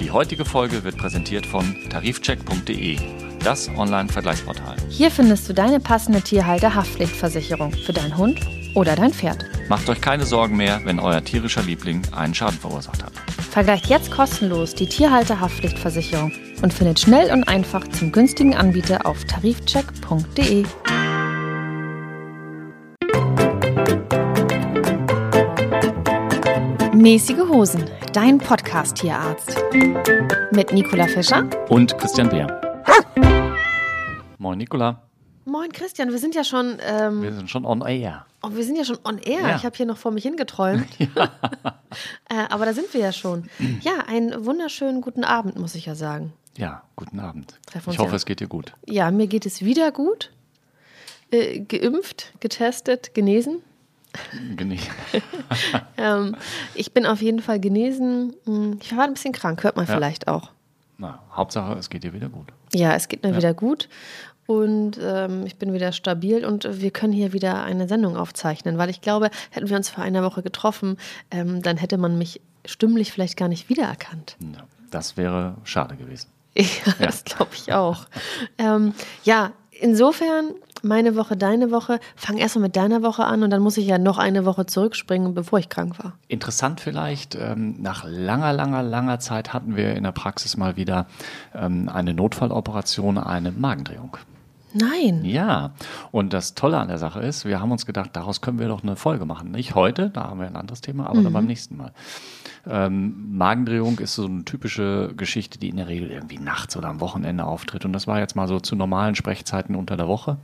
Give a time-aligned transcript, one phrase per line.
[0.00, 2.98] Die heutige Folge wird präsentiert von tarifcheck.de,
[3.44, 4.76] das Online-Vergleichsportal.
[4.88, 8.40] Hier findest du deine passende Tierhalter-Haftpflichtversicherung für deinen Hund
[8.74, 9.44] oder dein Pferd.
[9.68, 13.12] Macht euch keine Sorgen mehr, wenn euer tierischer Liebling einen Schaden verursacht hat.
[13.50, 20.64] Vergleicht jetzt kostenlos die Tierhalter-Haftpflichtversicherung und findet schnell und einfach zum günstigen Anbieter auf tarifcheck.de.
[26.98, 29.56] Mäßige Hosen, dein Podcast-Tierarzt.
[30.50, 32.60] Mit Nicola Fischer Und Christian Beer.
[34.38, 35.00] Moin Nicola,
[35.44, 38.26] Moin Christian, wir sind ja schon, ähm, wir sind schon on air.
[38.42, 39.42] oh, wir sind ja schon on air.
[39.42, 39.56] Ja.
[39.56, 40.88] Ich habe hier noch vor mich hingeträumt.
[40.98, 41.08] äh,
[42.50, 43.48] aber da sind wir ja schon.
[43.80, 46.32] Ja, einen wunderschönen guten Abend, muss ich ja sagen.
[46.56, 47.60] Ja, guten Abend.
[47.66, 48.16] Treffen Ich hoffe, ja.
[48.16, 48.72] es geht dir gut.
[48.88, 50.32] Ja, mir geht es wieder gut.
[51.30, 53.62] Äh, geimpft, getestet, genesen.
[54.56, 54.80] Genie-
[55.96, 56.36] Ähm,
[56.74, 58.34] ich bin auf jeden Fall genesen.
[58.44, 59.94] Hm, Ich war ein bisschen krank, hört man Ja.
[59.94, 60.50] vielleicht auch.
[60.96, 62.46] Na, Hauptsache, es geht dir wieder gut.
[62.72, 63.88] Ja, es geht mir wieder gut
[64.46, 68.90] und ähm, ich bin wieder stabil und wir können hier wieder eine Sendung aufzeichnen, weil
[68.90, 70.96] ich glaube, hätten wir uns vor einer Woche getroffen,
[71.30, 74.36] ähm, dann hätte man mich stimmlich vielleicht gar nicht wiedererkannt.
[74.40, 76.28] Ja, das wäre schade gewesen.
[76.56, 78.06] Ja, das glaube ich auch.
[78.58, 82.00] ähm, ja, insofern, meine Woche, deine Woche.
[82.16, 85.34] Fang erstmal mit deiner Woche an und dann muss ich ja noch eine Woche zurückspringen,
[85.34, 86.14] bevor ich krank war.
[86.28, 91.06] Interessant vielleicht, ähm, nach langer, langer, langer Zeit hatten wir in der Praxis mal wieder
[91.54, 94.16] ähm, eine Notfalloperation, eine Magendrehung.
[94.74, 95.24] Nein.
[95.24, 95.72] Ja,
[96.10, 98.82] und das Tolle an der Sache ist, wir haben uns gedacht, daraus können wir doch
[98.82, 99.50] eine Folge machen.
[99.50, 101.92] Nicht heute, da haben wir ein anderes Thema, aber dann beim nächsten Mal.
[102.66, 107.00] Ähm, Magendrehung ist so eine typische Geschichte, die in der Regel irgendwie nachts oder am
[107.00, 107.84] Wochenende auftritt.
[107.86, 110.36] Und das war jetzt mal so zu normalen Sprechzeiten unter der Woche.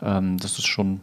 [0.00, 1.00] Ähm, das ist schon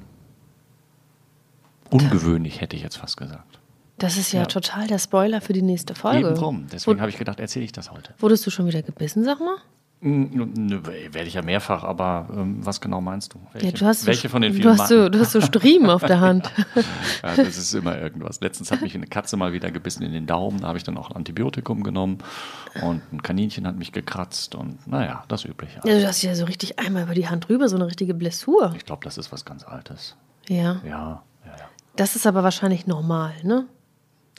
[1.90, 3.60] ungewöhnlich, hätte ich jetzt fast gesagt.
[3.98, 4.46] Das ist ja, Ja.
[4.48, 6.28] total der Spoiler für die nächste Folge.
[6.28, 6.68] Eben drum.
[6.72, 8.14] Deswegen habe ich gedacht, erzähle ich das heute.
[8.20, 9.58] Wurdest du schon wieder gebissen, sag mal?
[10.04, 13.40] Hm, Werde ich ja mehrfach, aber ähm, was genau meinst du?
[13.54, 15.40] Welche, Ja, du hast so, welche von den du vielen hast, so, du hast so
[15.40, 16.52] Striemen auf der Hand.
[17.24, 18.42] Ja, das ist immer irgendwas.
[18.42, 20.60] Letztens hat mich eine Katze mal wieder gebissen in den Daumen.
[20.60, 22.18] Da habe ich dann auch ein Antibiotikum genommen.
[22.82, 24.56] Und ein Kaninchen hat mich gekratzt.
[24.56, 25.80] Und naja, das Übliche.
[25.86, 28.74] Ja, du hast ja so richtig einmal über die Hand rüber, so eine richtige Blessur.
[28.76, 30.18] Ich glaube, das ist was ganz Altes.
[30.50, 30.82] Ja.
[30.84, 31.70] Ja, ja, ja.
[31.96, 33.68] Das ist aber wahrscheinlich normal, ne?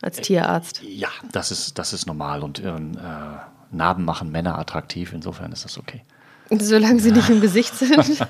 [0.03, 0.83] Als Tierarzt.
[0.83, 2.43] Ja, das ist, das ist normal.
[2.43, 3.01] Und ähm, äh,
[3.75, 5.13] Narben machen Männer attraktiv.
[5.13, 6.03] Insofern ist das okay.
[6.51, 8.27] Solange sie nicht im Gesicht sind.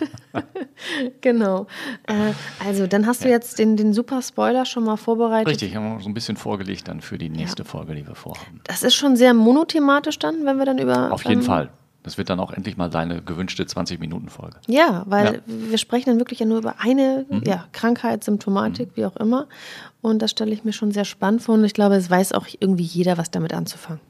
[1.20, 1.66] genau.
[2.06, 2.32] Äh,
[2.64, 5.48] also, dann hast du jetzt den, den super Spoiler schon mal vorbereitet.
[5.48, 8.60] Richtig, haben wir so ein bisschen vorgelegt dann für die nächste Folge, die wir vorhaben.
[8.64, 11.12] Das ist schon sehr monothematisch dann, wenn wir dann über.
[11.12, 11.70] Auf jeden ähm, Fall.
[12.04, 14.58] Das wird dann auch endlich mal deine gewünschte 20-Minuten-Folge.
[14.66, 15.32] Ja, weil Ja.
[15.46, 15.70] Mhm.
[15.70, 19.48] wir sprechen dann wirklich ja nur über eine ja, Krankheit, Symptomatik, wie auch immer.
[20.02, 21.54] Und das stelle ich mir schon sehr spannend vor.
[21.54, 24.00] Und ich glaube, es weiß auch irgendwie jeder, was damit anzufangen.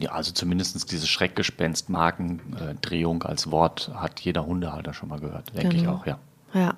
[0.00, 5.76] Ja, also zumindest dieses Schreckgespenst, Markendrehung als Wort hat jeder Hundehalter schon mal gehört, denke
[5.76, 5.96] ich Genau.
[5.96, 6.18] auch, ja.
[6.54, 6.74] Ja.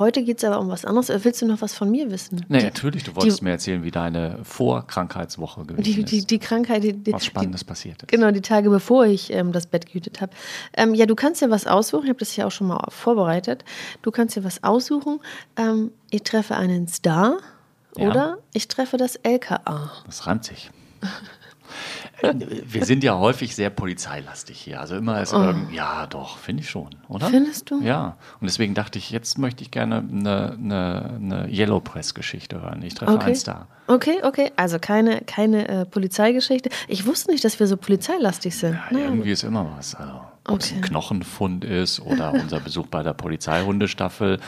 [0.00, 1.10] Heute geht es aber um was anderes.
[1.10, 2.44] Äh, Willst du noch was von mir wissen?
[2.48, 6.30] Nee, natürlich, du wolltest mir erzählen, wie deine Vorkrankheitswoche gewesen Die, die, ist.
[6.30, 8.08] die Krankheit, die, die, was Spannendes passiert ist.
[8.08, 10.32] Genau, die Tage bevor ich ähm, das Bett gehütet habe.
[10.76, 12.02] Ähm, ja, du kannst dir was aussuchen.
[12.04, 13.64] Ich habe das ja auch schon mal vorbereitet.
[14.02, 15.20] Du kannst dir was aussuchen.
[15.56, 17.36] Ähm, ich treffe einen Star
[17.96, 18.10] Ja.
[18.10, 19.92] oder ich treffe das LKA.
[20.04, 20.70] Das reimt sich.
[22.22, 24.80] Wir sind ja häufig sehr polizeilastig hier.
[24.80, 27.26] Also immer ist irgend, ja doch, finde ich schon, oder?
[27.26, 27.30] Oh.
[27.30, 27.80] Findest du?
[27.82, 28.16] Ja.
[28.40, 32.82] Und deswegen dachte ich, jetzt möchte ich gerne eine, eine, eine Yellow Press-Geschichte hören.
[32.82, 33.24] Ich treffe Okay.
[33.26, 33.66] einen Star.
[33.86, 34.50] Okay, okay.
[34.56, 36.70] Also keine, keine äh, Polizeigeschichte.
[36.88, 38.74] Ich wusste nicht, dass wir so polizeilastig sind.
[38.74, 39.94] Ja, Naja, irgendwie ist immer was.
[39.94, 40.88] Also, ob es ein Okay.
[40.88, 44.40] Knochenfund ist oder unser Besuch bei der Polizeihundestaffel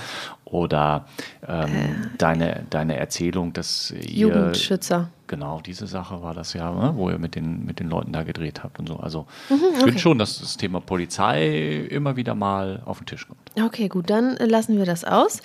[0.45, 1.07] oder
[1.47, 4.29] ähm, deine, deine Erzählung, dass ihr.
[4.29, 5.11] Jugendschützer.
[5.27, 8.23] Genau, diese Sache war das ja, ne, wo ihr mit den, mit den Leuten da
[8.23, 8.97] gedreht habt und so.
[8.97, 13.29] Also Mhm, ich finde schon, dass das Thema Polizei immer wieder mal auf den Tisch
[13.29, 13.48] kommt.
[13.65, 15.41] Okay, gut, dann äh, lassen wir das aus.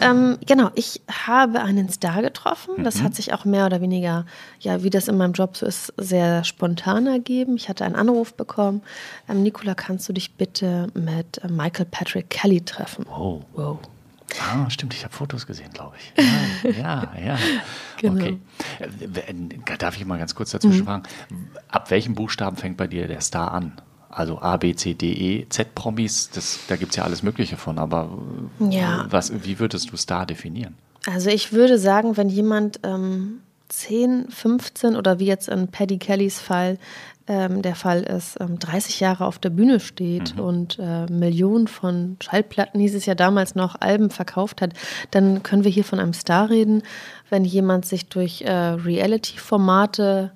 [0.00, 2.84] Ähm, genau, ich habe einen Star getroffen.
[2.84, 4.26] Das hat sich auch mehr oder weniger,
[4.60, 7.56] ja, wie das in meinem Job so ist, sehr spontan ergeben.
[7.56, 8.82] Ich hatte einen Anruf bekommen.
[9.28, 13.06] Ähm, Nicola, kannst du dich bitte mit äh, Michael Patrick Kelly treffen?
[13.08, 13.42] Oh.
[13.54, 13.78] Wow.
[14.40, 16.76] Ah, stimmt, ich habe Fotos gesehen, glaube ich.
[16.76, 17.38] Ja, ja, ja.
[18.00, 18.14] Genau.
[18.14, 18.38] Okay.
[18.80, 21.04] Äh, w- Darf ich mal ganz kurz dazwischen fragen?
[21.68, 23.72] Ab welchem Buchstaben fängt bei dir der Star an?
[24.08, 27.78] Also A, B, C, D, E, Z-Promis, das- da gibt es ja alles Mögliche von,
[27.78, 28.08] aber
[28.60, 29.06] äh, Ja.
[29.10, 30.74] was, wie würdest du Star definieren?
[31.12, 36.40] Also ich würde sagen, wenn jemand ähm, 10, 15 oder wie jetzt in Paddy Kellys
[36.40, 36.78] Fall
[37.28, 42.16] ähm, der Fall ist, ähm, 30 Jahre auf der Bühne steht und äh, Millionen von
[42.22, 44.72] Schallplatten, hieß es ja damals noch, Alben verkauft hat,
[45.10, 46.82] dann können wir hier von einem Star reden.
[47.28, 50.30] Wenn jemand sich durch äh, Reality-Formate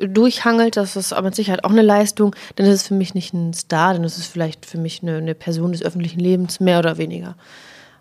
[0.00, 3.34] durchhangelt, das ist aber mit Sicherheit auch eine Leistung, dann ist es für mich nicht
[3.34, 6.78] ein Star, dann ist es vielleicht für mich eine, eine Person des öffentlichen Lebens, mehr
[6.78, 7.36] oder weniger.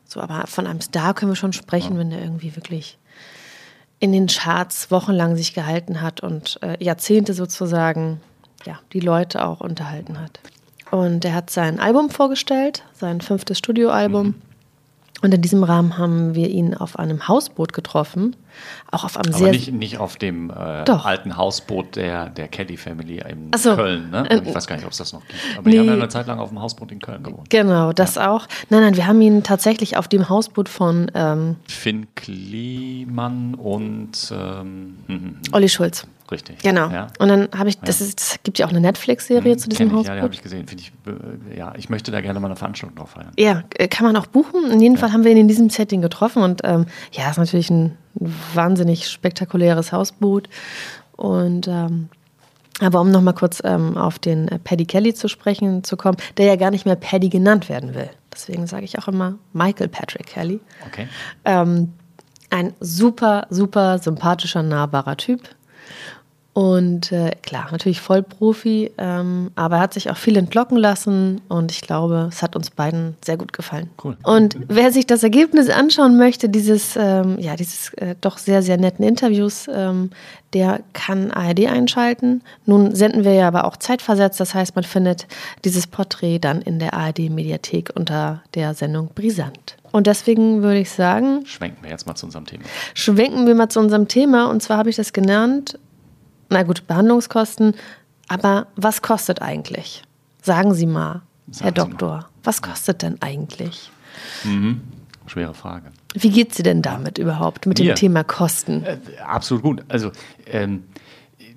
[0.06, 2.98] So, aber von einem Star können wir schon sprechen, wenn der irgendwie wirklich
[4.00, 8.22] in den Charts wochenlang sich gehalten hat und äh, Jahrzehnte sozusagen
[8.66, 10.40] ja, die Leute auch unterhalten hat.
[10.92, 14.28] Und er hat sein Album vorgestellt, sein fünftes Studioalbum.
[14.28, 14.36] Mhm.
[15.22, 18.36] Und in diesem Rahmen haben wir ihn auf einem Hausboot getroffen.
[18.92, 19.52] Auch auf einem Aber sehr.
[19.52, 24.10] Nicht, nicht auf dem äh, alten Hausboot der, der Kelly Family in so, Köln.
[24.10, 24.30] Ne?
[24.30, 25.40] Äh, ich weiß gar nicht, ob es das noch gibt.
[25.58, 25.74] Aber nee.
[25.74, 27.50] die haben ja eine Zeit lang auf dem Hausboot in Köln gewohnt.
[27.50, 28.32] Genau, das ja.
[28.32, 28.48] auch.
[28.70, 34.98] Nein, nein, wir haben ihn tatsächlich auf dem Hausboot von ähm, Finn Kliman und ähm,
[35.08, 35.38] hm, hm, hm.
[35.52, 36.08] Olli Schulz.
[36.32, 36.60] Richtig.
[36.60, 36.90] Genau.
[36.90, 37.08] Ja.
[37.18, 39.92] Und dann habe ich, das, ist, das gibt ja auch eine Netflix-Serie mhm, zu diesem
[39.94, 40.08] Haus.
[40.08, 40.66] Ja, die habe ich gesehen.
[40.78, 43.32] Ich, äh, ja, ich möchte da gerne mal eine Veranstaltung drauf feiern.
[43.38, 44.72] Ja, äh, kann man auch buchen.
[44.72, 45.00] In jedem ja.
[45.00, 49.08] Fall haben wir ihn in diesem Setting getroffen und ähm, ja, ist natürlich ein wahnsinnig
[49.08, 50.50] spektakuläres Hausboot.
[51.16, 52.10] Und ähm,
[52.82, 56.46] aber um nochmal kurz ähm, auf den äh, Paddy Kelly zu sprechen zu kommen, der
[56.46, 58.10] ja gar nicht mehr Paddy genannt werden will.
[58.34, 60.62] Deswegen sage ich auch immer Michael Patrick Kelly.
[60.88, 61.08] Okay.
[61.46, 61.94] Ähm,
[62.50, 65.42] ein super, super sympathischer, nahbarer Typ
[66.60, 71.72] und äh, klar, natürlich Vollprofi, ähm, aber er hat sich auch viel entlocken lassen und
[71.72, 73.90] ich glaube, es hat uns beiden sehr gut gefallen.
[74.04, 74.18] Cool.
[74.24, 78.76] Und wer sich das Ergebnis anschauen möchte, dieses, ähm, ja, dieses äh, doch sehr, sehr
[78.76, 80.10] netten Interviews, ähm,
[80.52, 82.42] der kann ARD einschalten.
[82.66, 85.28] Nun senden wir ja aber auch zeitversetzt, das heißt, man findet
[85.64, 89.78] dieses Porträt dann in der ARD-Mediathek unter der Sendung Brisant.
[89.92, 91.46] Und deswegen würde ich sagen.
[91.46, 92.64] Schwenken wir jetzt mal zu unserem Thema.
[92.96, 94.50] Schwenken wir mal zu unserem Thema.
[94.50, 95.80] Und zwar habe ich das genannt:
[96.50, 97.76] na gut, Behandlungskosten,
[98.28, 100.04] aber was kostet eigentlich?
[100.42, 102.26] Sagen Sie mal, Sagen Herr Doktor, mal.
[102.44, 103.92] was kostet denn eigentlich?
[104.44, 104.82] Mhm.
[105.28, 105.92] Schwere Frage.
[106.16, 107.94] Wie geht sie denn damit überhaupt, mit Mir?
[107.94, 108.84] dem Thema Kosten?
[108.84, 109.84] Äh, absolut gut.
[109.88, 110.12] Also,
[110.48, 110.84] ähm,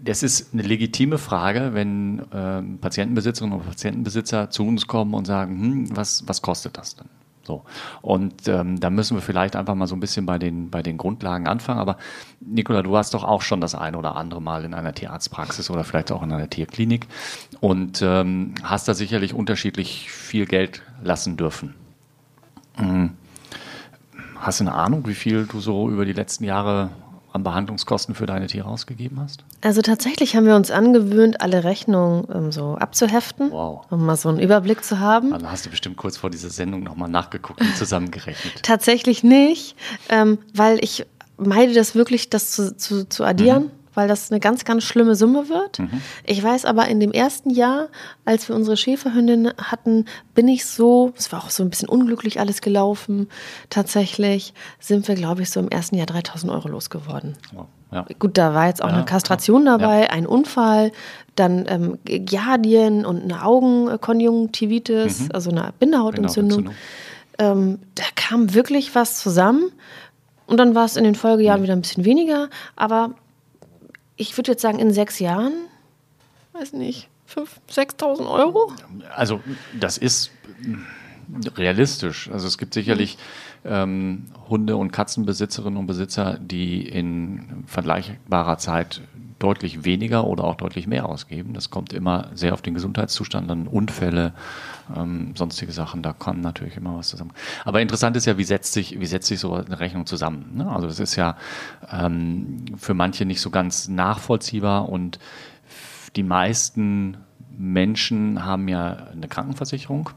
[0.05, 5.59] das ist eine legitime Frage, wenn ähm, Patientenbesitzerinnen und Patientenbesitzer zu uns kommen und sagen,
[5.61, 7.06] hm, was, was kostet das denn?
[7.44, 7.65] So.
[8.03, 10.97] Und ähm, da müssen wir vielleicht einfach mal so ein bisschen bei den, bei den
[10.97, 11.81] Grundlagen anfangen.
[11.81, 11.97] Aber
[12.41, 15.85] Nicola, du warst doch auch schon das eine oder andere Mal in einer Tierarztpraxis oder
[15.85, 17.06] vielleicht auch in einer Tierklinik
[17.61, 21.75] und ähm, hast da sicherlich unterschiedlich viel Geld lassen dürfen.
[22.79, 23.11] Mhm.
[24.39, 26.91] Hast du eine Ahnung, wie viel du so über die letzten Jahre
[27.32, 29.44] an Behandlungskosten für deine Tiere ausgegeben hast?
[29.61, 33.84] Also tatsächlich haben wir uns angewöhnt, alle Rechnungen ähm, so abzuheften, wow.
[33.90, 35.31] um mal so einen Überblick zu haben.
[35.31, 38.55] Dann hast du bestimmt kurz vor dieser Sendung nochmal nachgeguckt und zusammengerechnet.
[38.62, 39.76] tatsächlich nicht,
[40.08, 41.06] ähm, weil ich
[41.37, 43.64] meide das wirklich, das zu, zu, zu addieren.
[43.64, 45.79] Mhm weil das eine ganz, ganz schlimme Summe wird.
[45.79, 46.03] Mhm.
[46.25, 47.89] Ich weiß aber, in dem ersten Jahr,
[48.25, 52.41] als wir unsere Schäferhündin hatten, bin ich so, es war auch so ein bisschen unglücklich
[52.41, 53.29] alles gelaufen.
[53.71, 57.37] Tatsächlich sind wir, glaube ich, so im ersten Jahr 3000 Euro losgeworden.
[57.93, 58.06] Ja.
[58.19, 59.79] Gut, da war jetzt auch ja, eine Kastration klar.
[59.79, 60.11] dabei, ja.
[60.11, 60.93] ein Unfall,
[61.37, 65.29] dann ähm, Giardien und eine Augenkonjunktivitis, mhm.
[65.35, 66.71] also eine Bindehautentzündung.
[67.39, 69.73] Ähm, da kam wirklich was zusammen.
[70.47, 71.65] Und dann war es in den Folgejahren mhm.
[71.65, 72.49] wieder ein bisschen weniger.
[72.77, 73.15] Aber
[74.23, 75.53] ich würde jetzt sagen, in sechs Jahren,
[76.53, 78.73] weiß nicht, 5.000, 6.000 Euro?
[79.15, 79.41] Also,
[79.79, 80.31] das ist
[81.57, 82.31] realistisch.
[82.31, 83.19] Also, es gibt sicherlich
[83.65, 89.03] ähm, Hunde- und Katzenbesitzerinnen und Besitzer, die in vergleichbarer Zeit
[89.43, 91.53] deutlich weniger oder auch deutlich mehr ausgeben.
[91.55, 94.32] Das kommt immer sehr auf den Gesundheitszustand an, Unfälle,
[94.96, 97.32] ähm, sonstige Sachen, da kommt natürlich immer was zusammen.
[97.65, 100.53] Aber interessant ist ja, wie setzt sich, wie setzt sich so eine Rechnung zusammen?
[100.55, 100.70] Ne?
[100.70, 101.37] Also das ist ja
[101.91, 105.19] ähm, für manche nicht so ganz nachvollziehbar und
[106.17, 107.17] die meisten
[107.56, 110.11] Menschen haben ja eine Krankenversicherung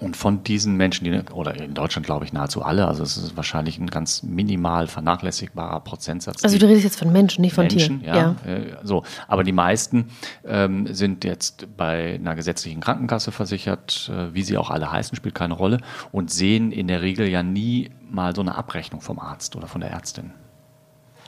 [0.00, 3.36] und von diesen Menschen, die, oder in Deutschland glaube ich nahezu alle, also es ist
[3.36, 6.44] wahrscheinlich ein ganz minimal vernachlässigbarer Prozentsatz.
[6.44, 8.14] Also du redest jetzt von Menschen, nicht von Menschen, Tieren.
[8.14, 8.52] Ja, ja.
[8.52, 9.02] Äh, so.
[9.26, 10.10] Aber die meisten
[10.44, 15.34] ähm, sind jetzt bei einer gesetzlichen Krankenkasse versichert, äh, wie sie auch alle heißen, spielt
[15.34, 15.78] keine Rolle
[16.12, 19.80] und sehen in der Regel ja nie mal so eine Abrechnung vom Arzt oder von
[19.80, 20.30] der Ärztin.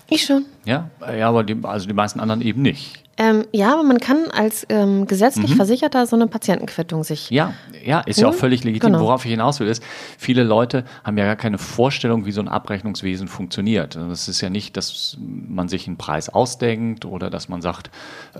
[0.08, 0.44] Ich schon.
[0.64, 3.04] Ja, ja aber die, also die meisten anderen eben nicht.
[3.20, 5.56] Ähm, ja, aber man kann als ähm, gesetzlich mhm.
[5.56, 7.28] Versicherter so eine Patientenquittung sich.
[7.28, 7.52] Ja,
[7.84, 8.24] ja, ist holen.
[8.24, 8.92] ja auch völlig legitim.
[8.92, 9.04] Genau.
[9.04, 9.82] Worauf ich hinaus will, ist,
[10.16, 13.94] viele Leute haben ja gar keine Vorstellung, wie so ein Abrechnungswesen funktioniert.
[13.94, 17.90] Also es ist ja nicht, dass man sich einen Preis ausdenkt oder dass man sagt,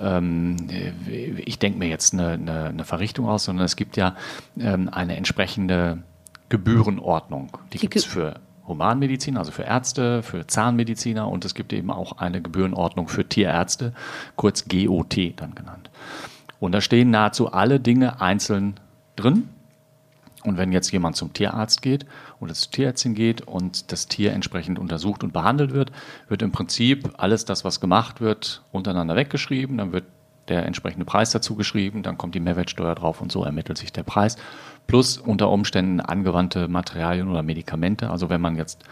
[0.01, 0.57] ähm,
[1.45, 4.17] ich denke mir jetzt eine, eine, eine, Verrichtung aus, sondern es gibt ja
[4.59, 5.99] ähm, eine entsprechende
[6.49, 7.51] Gebührenordnung.
[7.67, 11.91] Die, Die gibt es für Humanmedizin, also für Ärzte, für Zahnmediziner und es gibt eben
[11.91, 13.93] auch eine Gebührenordnung für Tierärzte,
[14.37, 15.91] kurz GOT dann genannt.
[16.59, 18.81] Und da stehen nahezu alle Dinge einzeln
[19.17, 19.49] drin.
[20.43, 22.07] Und wenn jetzt jemand zum Tierarzt geht
[22.39, 25.93] oder zur Tierärztin geht und das Tier entsprechend untersucht und behandelt wird,
[26.29, 29.77] wird im Prinzip alles das, was gemacht wird, untereinander weggeschrieben.
[29.77, 30.05] Dann wird
[30.49, 34.03] der entsprechende Preis dazu geschrieben, dann kommt die Mehrwertsteuer drauf und so ermittelt sich der
[34.03, 34.37] Preis.
[34.90, 38.11] Plus unter Umständen angewandte Materialien oder Medikamente.
[38.11, 38.82] Also wenn man jetzt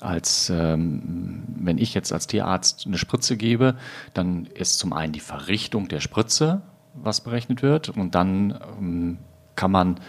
[0.00, 3.76] als, ähm, wenn ich jetzt als Tierarzt eine Spritze gebe,
[4.14, 6.62] dann ist zum einen die Verrichtung der Spritze,
[6.94, 9.18] was berechnet wird, und dann ähm,
[9.54, 10.00] kann man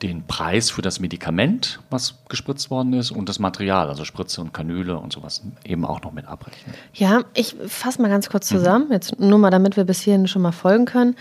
[0.00, 4.54] den Preis für das Medikament, was gespritzt worden ist, und das Material, also Spritze und
[4.54, 6.74] Kanüle und sowas, eben auch noch mit abrechnen.
[6.94, 8.92] Ja, ich fasse mal ganz kurz zusammen, mhm.
[8.92, 11.16] jetzt nur mal, damit wir bis hierhin schon mal folgen können.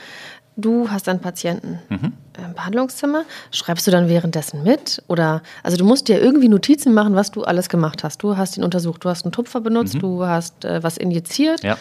[0.60, 2.14] Du hast einen Patienten mhm.
[2.38, 3.24] im Behandlungszimmer.
[3.52, 5.02] Schreibst du dann währenddessen mit?
[5.08, 8.22] Oder, also du musst dir irgendwie Notizen machen, was du alles gemacht hast.
[8.24, 10.00] Du hast ihn untersucht, du hast einen Tupfer benutzt, mhm.
[10.00, 11.64] du hast äh, was injiziert.
[11.64, 11.78] Ja.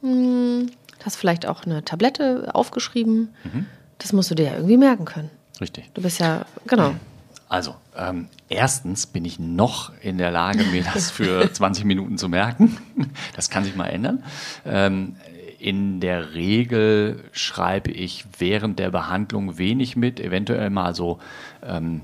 [0.00, 0.70] Hm,
[1.04, 3.34] hast vielleicht auch eine Tablette aufgeschrieben.
[3.44, 3.66] Mhm.
[3.98, 5.30] Das musst du dir ja irgendwie merken können.
[5.60, 5.90] Richtig.
[5.94, 6.94] Du bist ja, genau.
[7.48, 12.28] Also, ähm, erstens bin ich noch in der Lage, mir das für 20 Minuten zu
[12.28, 12.78] merken.
[13.36, 14.24] Das kann sich mal ändern.
[14.64, 15.16] Ähm,
[15.64, 21.20] in der Regel schreibe ich während der Behandlung wenig mit, eventuell mal so
[21.62, 22.02] ähm,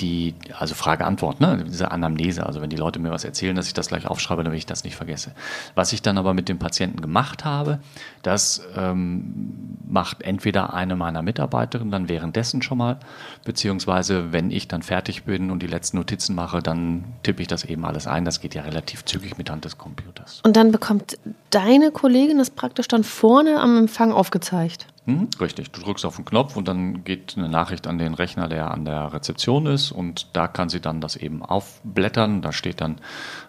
[0.00, 1.64] die, also Frage-Antwort, ne?
[1.66, 4.58] diese Anamnese, also wenn die Leute mir was erzählen, dass ich das gleich aufschreibe, damit
[4.58, 5.32] ich das nicht vergesse.
[5.74, 7.78] Was ich dann aber mit dem Patienten gemacht habe,
[8.22, 12.98] das ähm, macht entweder eine meiner Mitarbeiterinnen dann währenddessen schon mal,
[13.44, 17.64] beziehungsweise wenn ich dann fertig bin und die letzten Notizen mache, dann tippe ich das
[17.64, 18.24] eben alles ein.
[18.24, 20.40] Das geht ja relativ zügig mit Hand des Computers.
[20.44, 21.18] Und dann bekommt
[21.50, 24.86] deine Kollegin das praktisch dann vorne am Empfang aufgezeigt?
[25.06, 28.48] Hm, richtig, du drückst auf den Knopf und dann geht eine Nachricht an den Rechner,
[28.48, 32.40] der an der Rezeption ist und da kann sie dann das eben aufblättern.
[32.40, 32.96] Da steht dann,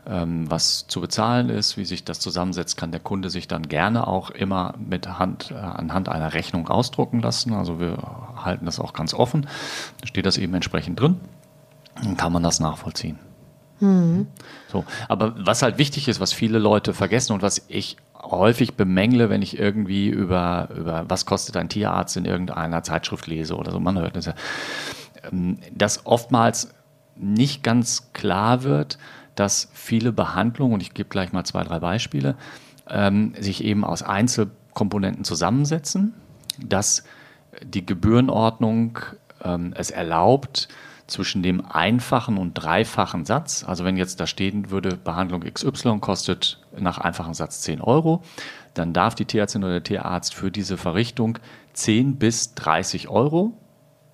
[0.05, 4.05] ähm, was zu bezahlen ist, wie sich das zusammensetzt, kann der Kunde sich dann gerne
[4.05, 7.53] auch immer mit Hand, äh, anhand einer Rechnung ausdrucken lassen.
[7.53, 7.99] Also wir
[8.35, 9.47] halten das auch ganz offen.
[10.01, 11.21] Da steht das eben entsprechend drin.
[12.03, 13.17] Dann kann man das nachvollziehen.
[13.79, 14.27] Mhm.
[14.69, 17.95] So, aber was halt wichtig ist, was viele Leute vergessen und was ich
[18.31, 23.55] häufig bemängle, wenn ich irgendwie über, über was kostet ein Tierarzt in irgendeiner Zeitschrift lese
[23.55, 24.33] oder so, man hört das ja,
[25.31, 26.73] ähm, dass oftmals
[27.15, 28.97] nicht ganz klar wird,
[29.35, 32.35] dass viele Behandlungen, und ich gebe gleich mal zwei, drei Beispiele,
[32.89, 36.13] ähm, sich eben aus Einzelkomponenten zusammensetzen,
[36.59, 37.03] dass
[37.63, 38.99] die Gebührenordnung
[39.43, 40.67] ähm, es erlaubt,
[41.07, 43.63] zwischen dem einfachen und dreifachen Satz.
[43.63, 48.23] Also wenn jetzt da stehen würde, Behandlung XY kostet nach einfachem Satz 10 Euro,
[48.73, 51.37] dann darf die Tierärztin oder der Tierarzt für diese Verrichtung
[51.73, 53.53] 10 bis 30 Euro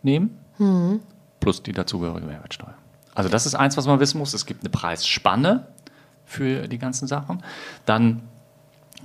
[0.03, 0.99] nehmen, mhm.
[1.39, 2.75] plus die dazugehörige Mehrwertsteuer.
[3.15, 4.33] Also das ist eins, was man wissen muss.
[4.33, 5.67] Es gibt eine Preisspanne
[6.25, 7.43] für die ganzen Sachen.
[7.85, 8.23] Dann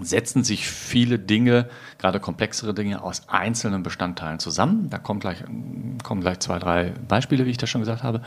[0.01, 4.91] setzen sich viele Dinge, gerade komplexere Dinge, aus einzelnen Bestandteilen zusammen.
[4.91, 5.43] Da kommen gleich,
[6.03, 8.23] kommen gleich zwei, drei Beispiele, wie ich das schon gesagt habe.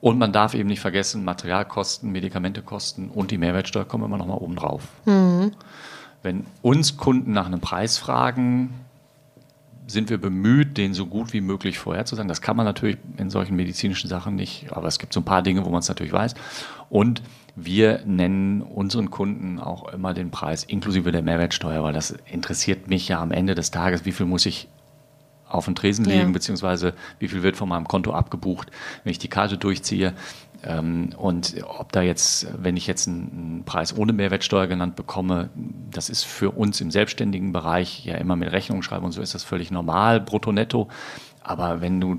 [0.00, 4.34] Und man darf eben nicht vergessen, Materialkosten, Medikamentekosten und die Mehrwertsteuer kommen immer noch mal
[4.34, 4.82] oben drauf.
[5.04, 5.52] Mhm.
[6.22, 8.72] Wenn uns Kunden nach einem Preis fragen,
[9.92, 12.28] sind wir bemüht, den so gut wie möglich vorherzusagen.
[12.28, 15.42] Das kann man natürlich in solchen medizinischen Sachen nicht, aber es gibt so ein paar
[15.42, 16.34] Dinge, wo man es natürlich weiß.
[16.88, 17.22] Und
[17.56, 23.08] wir nennen unseren Kunden auch immer den Preis inklusive der Mehrwertsteuer, weil das interessiert mich
[23.08, 24.68] ja am Ende des Tages, wie viel muss ich
[25.48, 26.32] auf den Tresen legen, ja.
[26.32, 28.70] beziehungsweise wie viel wird von meinem Konto abgebucht,
[29.02, 30.14] wenn ich die Karte durchziehe.
[30.64, 35.50] Ähm, und ob da jetzt, wenn ich jetzt einen Preis ohne Mehrwertsteuer genannt bekomme,
[35.90, 39.34] das ist für uns im selbstständigen Bereich ja immer mit Rechnung schreiben und so ist
[39.34, 40.88] das völlig normal, brutto netto.
[41.42, 42.18] Aber wenn du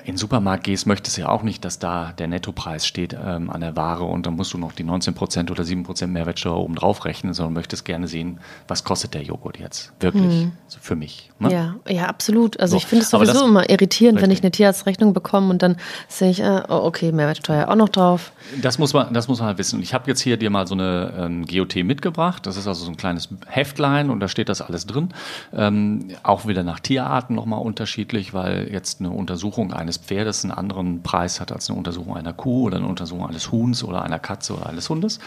[0.00, 3.50] in den Supermarkt gehst, möchtest du ja auch nicht, dass da der Nettopreis steht ähm,
[3.50, 7.04] an der Ware und dann musst du noch die 19% oder 7% Mehrwertsteuer oben drauf
[7.04, 11.30] rechnen, sondern möchtest gerne sehen, was kostet der Joghurt jetzt wirklich also für mich.
[11.38, 11.52] Ne?
[11.52, 12.58] Ja, ja, absolut.
[12.58, 12.76] Also so.
[12.78, 14.22] ich finde es sowieso das, immer irritierend, richtig.
[14.22, 15.76] wenn ich eine Tierarztrechnung bekomme und dann
[16.08, 18.32] sehe ich, äh, oh, okay, Mehrwertsteuer auch noch drauf.
[18.60, 19.76] Das muss man, das muss man halt wissen.
[19.76, 22.46] Und ich habe jetzt hier dir mal so eine ähm, GOT mitgebracht.
[22.46, 25.10] Das ist also so ein kleines Heftlein und da steht das alles drin.
[25.52, 31.02] Ähm, auch wieder nach Tierarten nochmal unterschiedlich, weil jetzt eine Untersuchung eines Pferdes einen anderen
[31.02, 34.54] Preis hat als eine Untersuchung einer Kuh oder eine Untersuchung eines Huhns oder einer Katze
[34.54, 35.18] oder eines Hundes.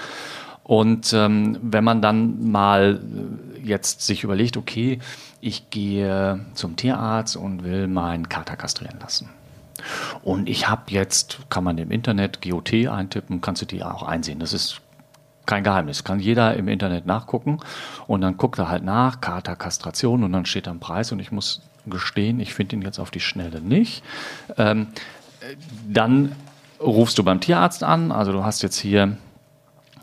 [0.63, 4.97] Und ähm, wenn man dann mal äh, jetzt sich überlegt, okay,
[5.39, 9.29] ich gehe zum Tierarzt und will meinen Kater kastrieren lassen
[10.23, 14.39] und ich habe jetzt, kann man im Internet GOT eintippen, kannst du die auch einsehen.
[14.39, 14.81] Das ist
[15.45, 17.59] kein Geheimnis, kann jeder im Internet nachgucken
[18.07, 21.19] und dann guckt er halt nach, Kater, Kastration und dann steht da ein Preis und
[21.19, 24.03] ich muss gestehen, ich finde ihn jetzt auf die Schnelle nicht.
[24.57, 24.87] Ähm,
[25.87, 26.35] dann
[26.79, 29.17] rufst du beim Tierarzt an, also du hast jetzt hier,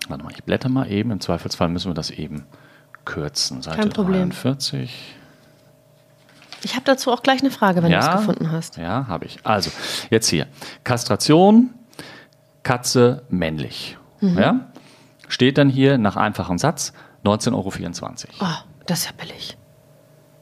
[0.08, 2.44] warte mal, ich blätter mal eben, im Zweifelsfall müssen wir das eben
[3.04, 3.62] kürzen.
[3.62, 4.30] Seite Kein Problem.
[4.30, 5.16] 43.
[6.64, 8.76] Ich habe dazu auch gleich eine Frage, wenn ja, du es gefunden hast.
[8.76, 9.38] Ja, habe ich.
[9.42, 9.70] Also,
[10.10, 10.46] jetzt hier.
[10.84, 11.70] Kastration,
[12.62, 13.98] Katze männlich.
[14.20, 14.38] Mhm.
[14.38, 14.60] Ja?
[15.26, 16.92] Steht dann hier nach einfachem Satz
[17.24, 17.72] 19,24 Euro.
[18.40, 18.46] Oh,
[18.86, 19.56] das ist ja billig.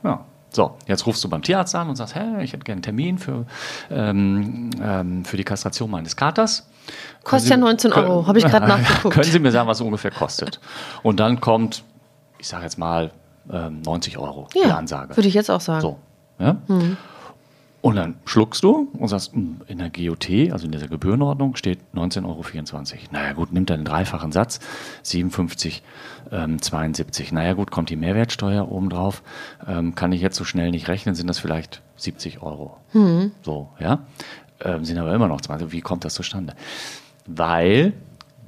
[0.03, 0.25] Ja.
[0.51, 3.19] So, jetzt rufst du beim Tierarzt an und sagst, hey, ich hätte gerne einen Termin
[3.19, 3.47] für,
[3.91, 6.69] ähm, ähm, für die Kastration meines Katers.
[7.23, 9.15] Kostet ja 19 Euro, habe ich gerade nachgeguckt.
[9.15, 10.61] Können Sie mir sagen, was es ungefähr kostet?
[11.03, 11.85] Und dann kommt,
[12.39, 13.13] ich sage jetzt mal,
[13.53, 15.17] ähm, 90 Euro, ja, die Ansage.
[15.17, 15.83] Würde ich jetzt auch sagen.
[15.83, 15.99] So,
[16.39, 16.57] ja?
[16.67, 16.97] Mhm.
[17.83, 21.79] Und dann schluckst du und sagst, hm, in der GOT, also in dieser Gebührenordnung, steht
[21.95, 22.43] 19,24 Euro.
[23.11, 24.61] Naja gut, nimmt er den dreifachen Satz,
[25.05, 25.81] 57,72.
[26.31, 29.23] Ähm, naja gut, kommt die Mehrwertsteuer obendrauf.
[29.67, 32.77] Ähm, kann ich jetzt so schnell nicht rechnen, sind das vielleicht 70 Euro.
[32.93, 33.33] Mhm.
[33.43, 34.01] So, ja.
[34.63, 35.73] Ähm, sind aber immer noch 20.
[35.73, 36.55] Wie kommt das zustande?
[37.27, 37.95] Weil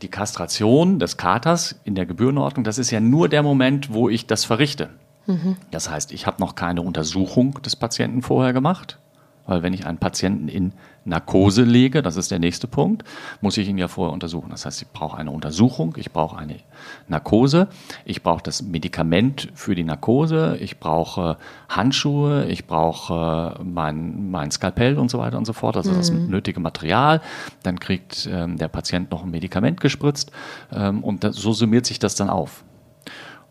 [0.03, 4.27] die Kastration des Katers in der Gebührenordnung, das ist ja nur der Moment, wo ich
[4.27, 4.91] das verrichte.
[5.27, 5.57] Mhm.
[5.71, 8.99] Das heißt, ich habe noch keine Untersuchung des Patienten vorher gemacht.
[9.53, 10.73] Weil wenn ich einen Patienten in
[11.05, 13.05] Narkose lege, das ist der nächste Punkt,
[13.43, 14.49] muss ich ihn ja vorher untersuchen.
[14.49, 16.57] Das heißt, ich brauche eine Untersuchung, ich brauche eine
[17.07, 17.69] Narkose,
[18.07, 21.37] ich brauche das Medikament für die Narkose, ich brauche
[21.69, 25.97] Handschuhe, ich brauche mein, mein Skalpell und so weiter und so fort, also mhm.
[25.97, 27.21] das nötige Material.
[27.63, 30.33] Dann kriegt ähm, der Patient noch ein Medikament gespritzt
[30.73, 32.65] ähm, und das, so summiert sich das dann auf.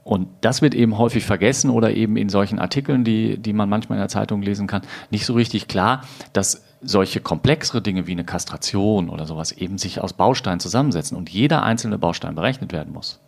[0.03, 3.97] Und das wird eben häufig vergessen oder eben in solchen Artikeln, die, die man manchmal
[3.97, 4.81] in der Zeitung lesen kann,
[5.11, 6.01] nicht so richtig klar,
[6.33, 11.29] dass solche komplexere Dinge wie eine Kastration oder sowas eben sich aus Bausteinen zusammensetzen und
[11.29, 13.19] jeder einzelne Baustein berechnet werden muss.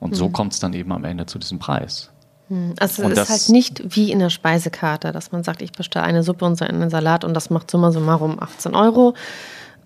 [0.00, 0.14] Und mhm.
[0.14, 2.10] so kommt es dann eben am Ende zu diesem Preis.
[2.48, 2.74] Mhm.
[2.78, 6.22] Also es ist halt nicht wie in der Speisekarte, dass man sagt, ich bestelle eine
[6.22, 9.14] Suppe und einen Salat und das macht summa summarum 18 Euro,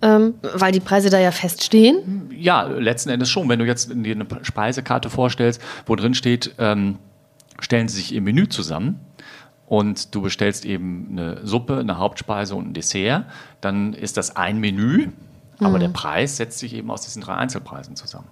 [0.03, 2.31] ähm, weil die Preise da ja feststehen?
[2.35, 3.49] Ja, letzten Endes schon.
[3.49, 6.99] Wenn du jetzt dir eine Speisekarte vorstellst, wo drin steht, ähm,
[7.59, 9.01] stellen Sie sich Ihr Menü zusammen
[9.67, 13.27] und du bestellst eben eine Suppe, eine Hauptspeise und ein Dessert,
[13.61, 15.09] dann ist das ein Menü,
[15.59, 15.81] aber mhm.
[15.81, 18.29] der Preis setzt sich eben aus diesen drei Einzelpreisen zusammen.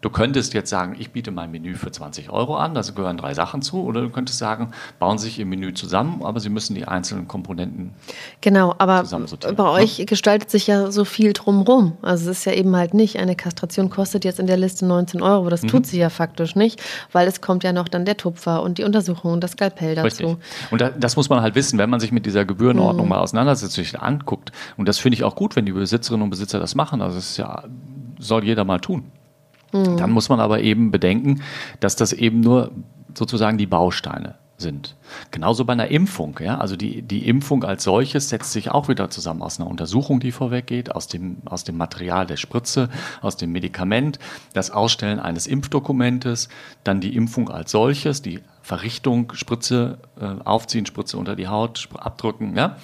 [0.00, 3.34] Du könntest jetzt sagen, ich biete mein Menü für 20 Euro an, da gehören drei
[3.34, 6.74] Sachen zu, oder du könntest sagen, bauen Sie sich Ihr Menü zusammen, aber Sie müssen
[6.74, 7.92] die einzelnen Komponenten
[8.40, 9.04] Genau, aber
[9.56, 10.04] bei euch ja?
[10.06, 11.98] gestaltet sich ja so viel drumrum.
[12.00, 15.20] Also es ist ja eben halt nicht, eine Kastration kostet jetzt in der Liste 19
[15.22, 15.68] Euro, das mhm.
[15.68, 16.82] tut sie ja faktisch nicht,
[17.12, 20.06] weil es kommt ja noch dann der Tupfer und die Untersuchung und das Skalpell dazu.
[20.06, 20.36] Richtig.
[20.70, 23.10] Und da, das muss man halt wissen, wenn man sich mit dieser Gebührenordnung mhm.
[23.10, 24.50] mal auseinandersetzt, sich anguckt.
[24.78, 27.02] Und das finde ich auch gut, wenn die Besitzerinnen und Besitzer das machen.
[27.02, 27.64] Also es ist ja,
[28.18, 29.04] soll jeder mal tun.
[29.72, 29.96] Mhm.
[29.96, 31.42] Dann muss man aber eben bedenken,
[31.80, 32.70] dass das eben nur
[33.14, 34.94] sozusagen die Bausteine sind.
[35.30, 36.38] Genauso bei einer Impfung.
[36.40, 36.58] Ja?
[36.58, 40.32] Also die, die Impfung als solches setzt sich auch wieder zusammen aus einer Untersuchung, die
[40.32, 42.88] vorweggeht, aus dem, aus dem Material der Spritze,
[43.22, 44.18] aus dem Medikament,
[44.52, 46.48] das Ausstellen eines Impfdokumentes,
[46.84, 52.56] dann die Impfung als solches, die Verrichtung, Spritze äh, aufziehen, Spritze unter die Haut, abdrücken.
[52.56, 52.76] Ja?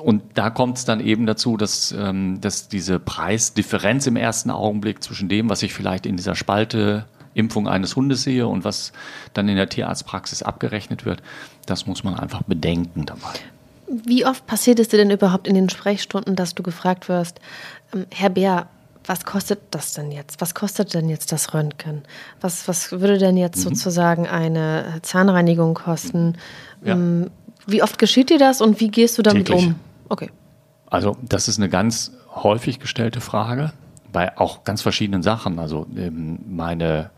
[0.00, 5.02] Und da kommt es dann eben dazu, dass, ähm, dass diese Preisdifferenz im ersten Augenblick
[5.02, 8.92] zwischen dem, was ich vielleicht in dieser Spalte Impfung eines Hundes sehe und was
[9.34, 11.22] dann in der Tierarztpraxis abgerechnet wird,
[11.66, 13.38] das muss man einfach bedenken dabei.
[13.86, 17.40] Wie oft passiert es dir denn überhaupt in den Sprechstunden, dass du gefragt wirst,
[17.94, 18.68] ähm, Herr Bär,
[19.06, 20.40] was kostet das denn jetzt?
[20.40, 22.02] Was kostet denn jetzt das Röntgen?
[22.40, 23.70] Was, was würde denn jetzt mhm.
[23.70, 26.36] sozusagen eine Zahnreinigung kosten?
[26.84, 26.92] Ja.
[26.94, 27.30] Ähm,
[27.66, 29.66] wie oft geschieht dir das und wie gehst du damit Täglich.
[29.68, 29.74] um?
[30.10, 30.30] Okay.
[30.86, 33.72] Also, das ist eine ganz häufig gestellte Frage
[34.12, 35.58] bei auch ganz verschiedenen Sachen.
[35.58, 37.10] Also ähm, meine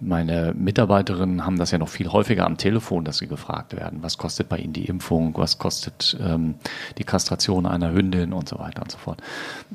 [0.00, 4.18] meine Mitarbeiterinnen haben das ja noch viel häufiger am Telefon, dass sie gefragt werden, was
[4.18, 6.56] kostet bei Ihnen die Impfung, was kostet ähm,
[6.98, 9.22] die Kastration einer Hündin und so weiter und so fort.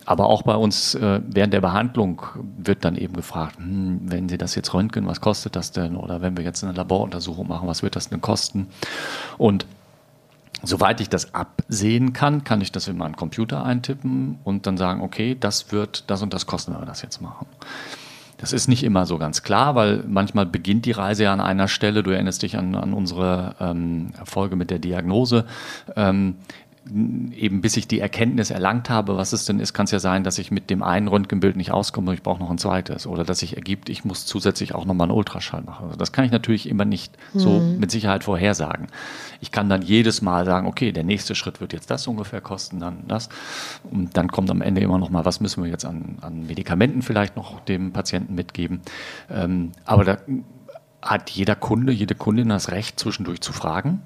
[0.06, 2.22] Aber auch bei uns äh, während der Behandlung
[2.58, 5.96] wird dann eben gefragt, hm, wenn Sie das jetzt röntgen, was kostet das denn?
[5.96, 8.68] Oder wenn wir jetzt eine Laboruntersuchung machen, was wird das denn kosten?
[9.38, 9.66] Und
[10.64, 15.02] Soweit ich das absehen kann, kann ich das in meinen Computer eintippen und dann sagen,
[15.02, 17.48] okay, das wird das und das kosten, wenn wir das jetzt machen.
[18.38, 21.68] Das ist nicht immer so ganz klar, weil manchmal beginnt die Reise ja an einer
[21.68, 22.04] Stelle.
[22.04, 25.46] Du erinnerst dich an, an unsere ähm, Folge mit der Diagnose.
[25.98, 26.36] Ähm,
[26.86, 30.24] eben bis ich die Erkenntnis erlangt habe, was es denn ist, kann es ja sein,
[30.24, 33.06] dass ich mit dem einen Röntgenbild nicht auskomme und ich brauche noch ein zweites.
[33.06, 35.86] Oder dass sich ergibt, ich muss zusätzlich auch nochmal einen Ultraschall machen.
[35.86, 37.40] Also das kann ich natürlich immer nicht mhm.
[37.40, 38.88] so mit Sicherheit vorhersagen.
[39.42, 42.80] Ich kann dann jedes Mal sagen, okay, der nächste Schritt wird jetzt das ungefähr kosten,
[42.80, 43.30] dann das.
[43.92, 47.36] Und dann kommt am Ende immer nochmal, was müssen wir jetzt an, an Medikamenten vielleicht
[47.36, 48.82] noch dem Patienten mitgeben.
[49.30, 50.18] Ähm, aber da
[51.02, 54.02] hat jeder Kunde, jede Kundin das Recht, zwischendurch zu fragen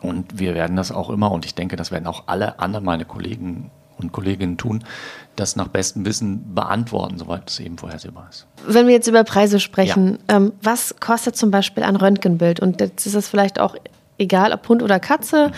[0.00, 3.04] und wir werden das auch immer, und ich denke, das werden auch alle anderen meine
[3.04, 4.84] Kollegen und Kolleginnen tun,
[5.36, 8.46] das nach bestem Wissen beantworten, soweit es eben vorhersehbar ist.
[8.66, 10.36] Wenn wir jetzt über Preise sprechen, ja.
[10.36, 12.60] ähm, was kostet zum Beispiel ein Röntgenbild?
[12.60, 13.74] Und jetzt ist es vielleicht auch
[14.18, 15.48] egal ob Hund oder Katze.
[15.48, 15.52] Mhm.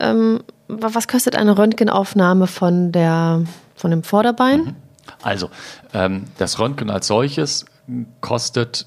[0.00, 3.42] Ähm, was kostet eine Röntgenaufnahme von, der,
[3.74, 4.60] von dem Vorderbein?
[4.60, 4.76] Mhm.
[5.22, 5.50] Also,
[5.92, 7.66] ähm, das Röntgen als solches
[8.20, 8.86] kostet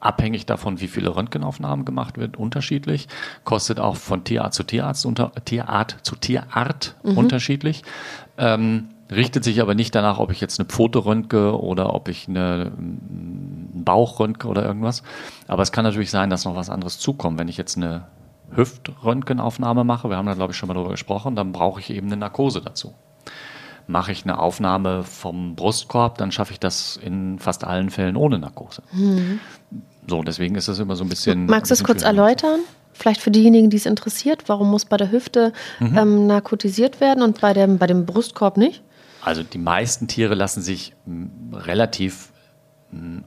[0.00, 3.08] abhängig davon, wie viele Röntgenaufnahmen gemacht wird, unterschiedlich.
[3.44, 7.18] Kostet auch von Tierart zu Tierarzt, unter, Tierart zu Tierart mhm.
[7.18, 7.82] unterschiedlich.
[8.38, 12.28] Ähm, richtet sich aber nicht danach, ob ich jetzt eine Pfote röntge oder ob ich
[12.28, 15.02] eine, einen Bauch röntge oder irgendwas.
[15.46, 17.38] Aber es kann natürlich sein, dass noch was anderes zukommt.
[17.38, 18.06] Wenn ich jetzt eine
[18.50, 22.06] Hüftröntgenaufnahme mache, wir haben da glaube ich schon mal drüber gesprochen, dann brauche ich eben
[22.08, 22.94] eine Narkose dazu.
[23.88, 28.38] Mache ich eine Aufnahme vom Brustkorb, dann schaffe ich das in fast allen Fällen ohne
[28.38, 28.82] Narkose.
[28.92, 29.38] Mhm.
[30.08, 31.46] So, deswegen ist das immer so ein bisschen.
[31.46, 32.60] Magst du es kurz erläutern?
[32.92, 35.98] Vielleicht für diejenigen, die es interessiert, warum muss bei der Hüfte mhm.
[35.98, 38.82] ähm, narkotisiert werden und bei dem, bei dem Brustkorb nicht?
[39.22, 40.94] Also die meisten Tiere lassen sich
[41.52, 42.32] relativ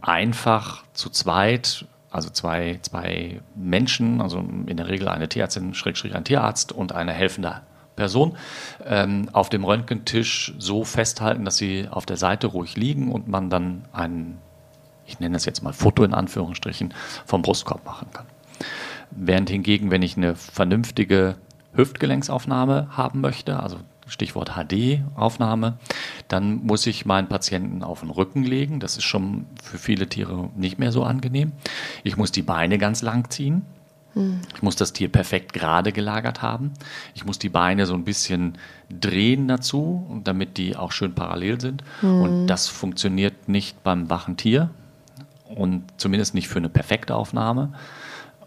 [0.01, 6.23] einfach zu zweit, also zwei, zwei Menschen, also in der Regel eine Tierärztin, Schrägstrich ein
[6.23, 7.61] Tierarzt und eine helfende
[7.99, 8.37] Person
[8.85, 13.49] ähm, auf dem Röntgentisch so festhalten, dass sie auf der Seite ruhig liegen und man
[13.49, 14.37] dann ein,
[15.05, 16.93] ich nenne das jetzt mal Foto in Anführungsstrichen,
[17.25, 18.25] vom Brustkorb machen kann.
[19.11, 21.35] Während hingegen, wenn ich eine vernünftige
[21.73, 25.77] Hüftgelenksaufnahme haben möchte, also Stichwort HD-Aufnahme,
[26.27, 28.79] dann muss ich meinen Patienten auf den Rücken legen.
[28.79, 31.51] Das ist schon für viele Tiere nicht mehr so angenehm.
[32.03, 33.65] Ich muss die Beine ganz lang ziehen.
[34.55, 36.71] Ich muss das Tier perfekt gerade gelagert haben.
[37.13, 38.57] Ich muss die Beine so ein bisschen
[38.89, 41.83] drehen dazu, damit die auch schön parallel sind.
[42.01, 42.21] Mhm.
[42.21, 44.69] Und das funktioniert nicht beim wachen Tier
[45.55, 47.73] und zumindest nicht für eine perfekte Aufnahme.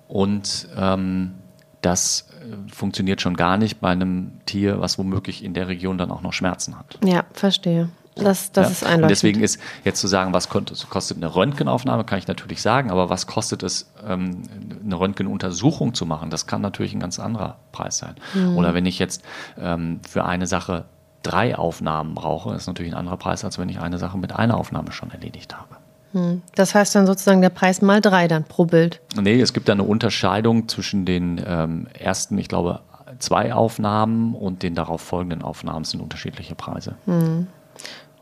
[0.09, 1.33] Und ähm,
[1.81, 6.11] das äh, funktioniert schon gar nicht bei einem Tier, was womöglich in der Region dann
[6.11, 6.99] auch noch Schmerzen hat.
[7.05, 7.89] Ja, verstehe.
[8.14, 8.72] Das, das ja?
[8.72, 9.03] ist einleuchtend.
[9.05, 13.09] Und deswegen ist jetzt zu sagen, was kostet eine Röntgenaufnahme, kann ich natürlich sagen, aber
[13.09, 14.42] was kostet es, ähm,
[14.85, 18.16] eine Röntgenuntersuchung zu machen, das kann natürlich ein ganz anderer Preis sein.
[18.35, 18.57] Mhm.
[18.59, 19.22] Oder wenn ich jetzt
[19.59, 20.85] ähm, für eine Sache
[21.22, 24.59] drei Aufnahmen brauche, ist natürlich ein anderer Preis, als wenn ich eine Sache mit einer
[24.59, 25.77] Aufnahme schon erledigt habe.
[26.12, 26.42] Mhm.
[26.55, 29.01] Das heißt dann sozusagen der Preis mal drei dann pro Bild?
[29.18, 32.81] Nee, es gibt da eine Unterscheidung zwischen den ähm, ersten, ich glaube,
[33.18, 36.96] zwei Aufnahmen und den darauf folgenden Aufnahmen sind unterschiedliche Preise.
[37.07, 37.46] Mhm.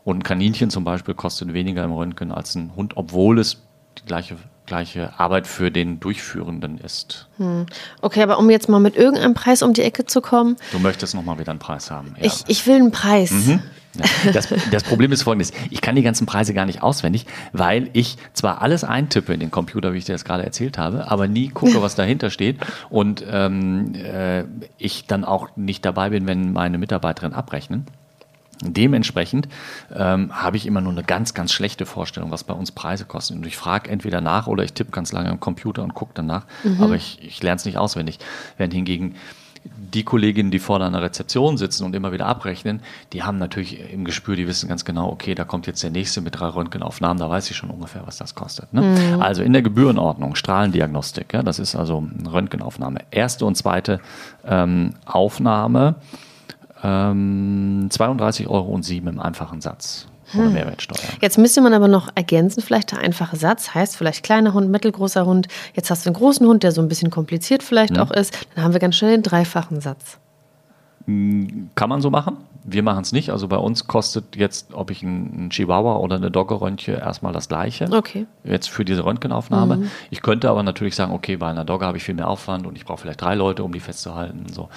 [0.03, 3.61] Und ein Kaninchen zum Beispiel kostet weniger im Röntgen als ein Hund, obwohl es
[3.99, 4.35] die gleiche,
[4.65, 7.27] gleiche Arbeit für den Durchführenden ist.
[7.37, 7.65] Hm.
[8.01, 10.57] Okay, aber um jetzt mal mit irgendeinem Preis um die Ecke zu kommen.
[10.71, 12.15] Du möchtest nochmal wieder einen Preis haben.
[12.17, 12.25] Ja.
[12.25, 13.31] Ich, ich will einen Preis.
[13.31, 13.61] Mhm.
[13.93, 17.89] Ja, das, das, Problem ist folgendes: Ich kann die ganzen Preise gar nicht auswendig, weil
[17.93, 21.27] ich zwar alles eintippe in den Computer, wie ich dir das gerade erzählt habe, aber
[21.27, 22.57] nie gucke, was dahinter steht
[22.89, 24.45] und ähm, äh,
[24.77, 27.85] ich dann auch nicht dabei bin, wenn meine Mitarbeiterinnen abrechnen.
[28.61, 29.47] Dementsprechend
[29.93, 33.37] ähm, habe ich immer nur eine ganz, ganz schlechte Vorstellung, was bei uns Preise kosten.
[33.37, 36.45] Und ich frage entweder nach oder ich tippe ganz lange am Computer und gucke danach,
[36.63, 36.81] mhm.
[36.81, 38.19] aber ich, ich lerne es nicht auswendig.
[38.57, 39.15] Während hingegen
[39.63, 42.81] die Kolleginnen, die vor einer Rezeption sitzen und immer wieder abrechnen,
[43.13, 46.21] die haben natürlich im Gespür, die wissen ganz genau, okay, da kommt jetzt der nächste
[46.21, 48.73] mit drei Röntgenaufnahmen, da weiß ich schon ungefähr, was das kostet.
[48.73, 48.81] Ne?
[48.81, 49.21] Mhm.
[49.21, 53.01] Also in der Gebührenordnung, Strahlendiagnostik, ja, das ist also eine Röntgenaufnahme.
[53.11, 53.99] Erste und zweite
[54.45, 55.95] ähm, Aufnahme
[56.83, 60.07] ähm, 32,07 Euro im einfachen Satz.
[60.33, 60.53] Ohne hm.
[60.53, 61.17] Mehrwertsteuer.
[61.21, 65.25] Jetzt müsste man aber noch ergänzen, vielleicht der einfache Satz heißt vielleicht kleiner Hund, mittelgroßer
[65.25, 65.47] Hund.
[65.73, 68.03] Jetzt hast du einen großen Hund, der so ein bisschen kompliziert vielleicht ja.
[68.03, 68.47] auch ist.
[68.55, 70.19] Dann haben wir ganz schnell den dreifachen Satz.
[71.05, 72.37] Kann man so machen?
[72.63, 73.31] Wir machen es nicht.
[73.31, 77.47] Also bei uns kostet jetzt, ob ich einen Chihuahua oder eine Dogge röntge, erstmal das
[77.47, 77.87] Gleiche.
[77.91, 78.27] Okay.
[78.43, 79.77] Jetzt für diese Röntgenaufnahme.
[79.77, 79.91] Mhm.
[80.09, 82.75] Ich könnte aber natürlich sagen, okay, bei einer Dogge habe ich viel mehr Aufwand und
[82.75, 84.45] ich brauche vielleicht drei Leute, um die festzuhalten.
[84.51, 84.69] So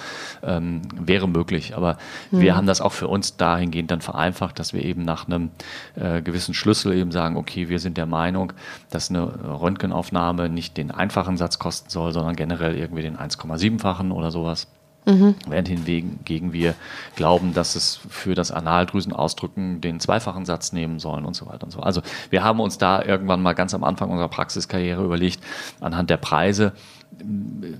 [0.43, 1.75] ähm, wäre möglich.
[1.75, 1.97] Aber
[2.31, 2.41] mhm.
[2.41, 5.51] wir haben das auch für uns dahingehend dann vereinfacht, dass wir eben nach einem
[5.95, 8.53] äh, gewissen Schlüssel eben sagen, okay, wir sind der Meinung,
[8.89, 14.31] dass eine Röntgenaufnahme nicht den einfachen Satz kosten soll, sondern generell irgendwie den 1,7-fachen oder
[14.31, 14.67] sowas.
[15.05, 15.35] Mhm.
[15.47, 16.73] Während hingegen wir
[17.15, 21.71] glauben, dass es für das Analdrüsenausdrücken den zweifachen Satz nehmen sollen und so weiter und
[21.71, 21.79] so.
[21.79, 25.39] Also wir haben uns da irgendwann mal ganz am Anfang unserer Praxiskarriere überlegt,
[25.79, 26.73] anhand der Preise,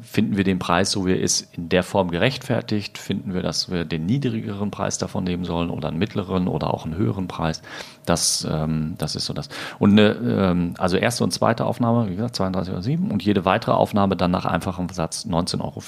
[0.02, 2.98] finden wir den Preis, so wie er ist, in der Form gerechtfertigt?
[2.98, 6.86] Finden wir, dass wir den niedrigeren Preis davon nehmen sollen oder einen mittleren oder auch
[6.86, 7.62] einen höheren Preis?
[8.06, 9.50] Das, ähm, das ist so das.
[9.80, 13.74] Und eine, ähm, also erste und zweite Aufnahme, wie gesagt, 32,07 Euro und jede weitere
[13.74, 15.82] Aufnahme dann nach einfachem Satz 19,24 Euro.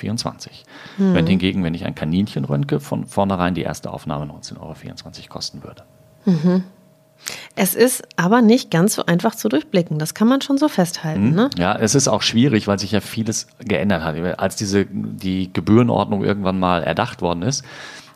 [0.97, 1.13] Hm.
[1.13, 4.75] Wenn hingegen, wenn ich ein Kaninchen röntge, von vornherein die erste Aufnahme 19,24 Euro
[5.29, 5.83] kosten würde.
[6.25, 6.63] Mhm.
[7.55, 9.99] Es ist aber nicht ganz so einfach zu durchblicken.
[9.99, 11.29] Das kann man schon so festhalten.
[11.29, 11.35] Mhm.
[11.35, 11.49] Ne?
[11.57, 14.15] Ja, es ist auch schwierig, weil sich ja vieles geändert hat.
[14.39, 17.63] Als diese, die Gebührenordnung irgendwann mal erdacht worden ist,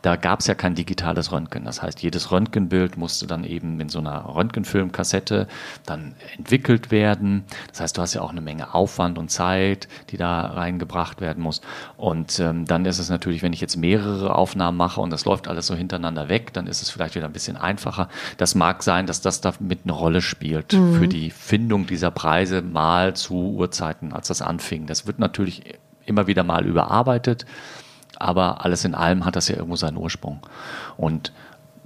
[0.01, 1.65] da gab es ja kein digitales Röntgen.
[1.65, 5.47] Das heißt, jedes Röntgenbild musste dann eben in so einer Röntgenfilmkassette
[5.85, 7.43] dann entwickelt werden.
[7.69, 11.43] Das heißt, du hast ja auch eine Menge Aufwand und Zeit, die da reingebracht werden
[11.43, 11.61] muss.
[11.97, 15.47] Und ähm, dann ist es natürlich, wenn ich jetzt mehrere Aufnahmen mache und das läuft
[15.47, 18.09] alles so hintereinander weg, dann ist es vielleicht wieder ein bisschen einfacher.
[18.37, 20.95] Das mag sein, dass das da mit eine Rolle spielt mhm.
[20.95, 24.87] für die Findung dieser Preise mal zu Uhrzeiten, als das anfing.
[24.87, 25.63] Das wird natürlich
[26.05, 27.45] immer wieder mal überarbeitet,
[28.21, 30.39] aber alles in allem hat das ja irgendwo seinen Ursprung.
[30.97, 31.31] Und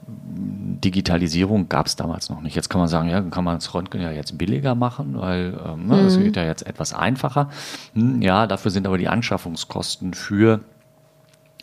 [0.07, 2.55] Digitalisierung gab es damals noch nicht.
[2.55, 5.87] Jetzt kann man sagen, ja, kann man das Röntgen ja jetzt billiger machen, weil ähm,
[5.87, 6.03] ne, mhm.
[6.03, 7.49] das geht ja jetzt etwas einfacher.
[7.93, 10.59] Hm, ja, dafür sind aber die Anschaffungskosten für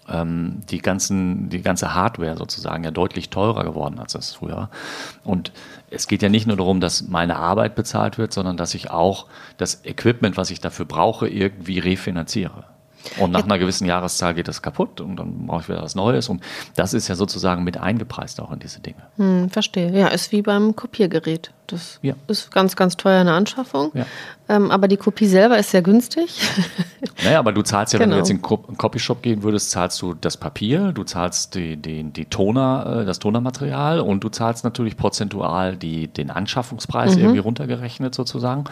[0.08, 4.70] ähm, die, ganzen, die ganze Hardware sozusagen ja deutlich teurer geworden, als das früher war.
[5.22, 5.52] Und
[5.90, 9.26] es geht ja nicht nur darum, dass meine Arbeit bezahlt wird, sondern dass ich auch
[9.56, 12.64] das Equipment, was ich dafür brauche, irgendwie refinanziere.
[13.18, 16.28] Und nach einer gewissen Jahreszahl geht das kaputt und dann brauche ich wieder was Neues.
[16.28, 16.42] Und
[16.76, 19.02] das ist ja sozusagen mit eingepreist auch in diese Dinge.
[19.16, 19.92] Hm, verstehe.
[19.92, 21.52] Ja, ist wie beim Kopiergerät.
[21.66, 22.14] Das ja.
[22.28, 23.92] ist ganz, ganz teuer eine Anschaffung.
[23.94, 24.04] Ja.
[24.48, 26.40] Ähm, aber die Kopie selber ist sehr günstig.
[27.24, 28.16] Naja, aber du zahlst ja, genau.
[28.16, 28.42] wenn du genau.
[28.42, 32.24] jetzt in den Copyshop gehen würdest, zahlst du das Papier, du zahlst die, die, die
[32.24, 37.22] Toner, äh, das Tonermaterial und du zahlst natürlich prozentual die, den Anschaffungspreis mhm.
[37.22, 38.64] irgendwie runtergerechnet sozusagen.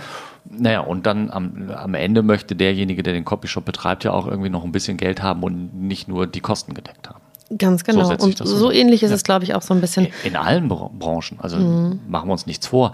[0.49, 4.51] Naja, und dann am, am Ende möchte derjenige, der den Copyshop betreibt, ja auch irgendwie
[4.51, 7.21] noch ein bisschen Geld haben und nicht nur die Kosten gedeckt haben.
[7.57, 8.05] Ganz genau.
[8.05, 9.17] So und so ähnlich ist ja.
[9.17, 10.09] es, glaube ich, auch so ein bisschen.
[10.23, 11.39] In allen Branchen.
[11.41, 12.01] Also mhm.
[12.09, 12.93] machen wir uns nichts vor.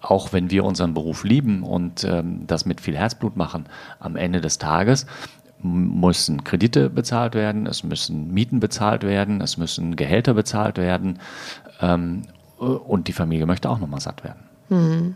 [0.00, 3.66] Auch wenn wir unseren Beruf lieben und ähm, das mit viel Herzblut machen,
[3.98, 5.06] am Ende des Tages
[5.62, 11.18] müssen Kredite bezahlt werden, es müssen Mieten bezahlt werden, es müssen Gehälter bezahlt werden
[11.80, 12.22] ähm,
[12.58, 14.40] und die Familie möchte auch nochmal satt werden.
[14.68, 15.14] Mhm.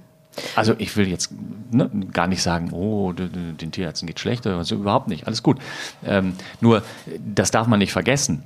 [0.57, 1.33] Also ich will jetzt
[1.71, 5.59] ne, gar nicht sagen, oh, den Tierärzten geht schlecht, also überhaupt nicht, alles gut.
[6.05, 6.83] Ähm, nur,
[7.35, 8.45] das darf man nicht vergessen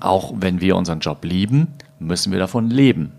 [0.00, 3.12] auch wenn wir unseren Job lieben, müssen wir davon leben.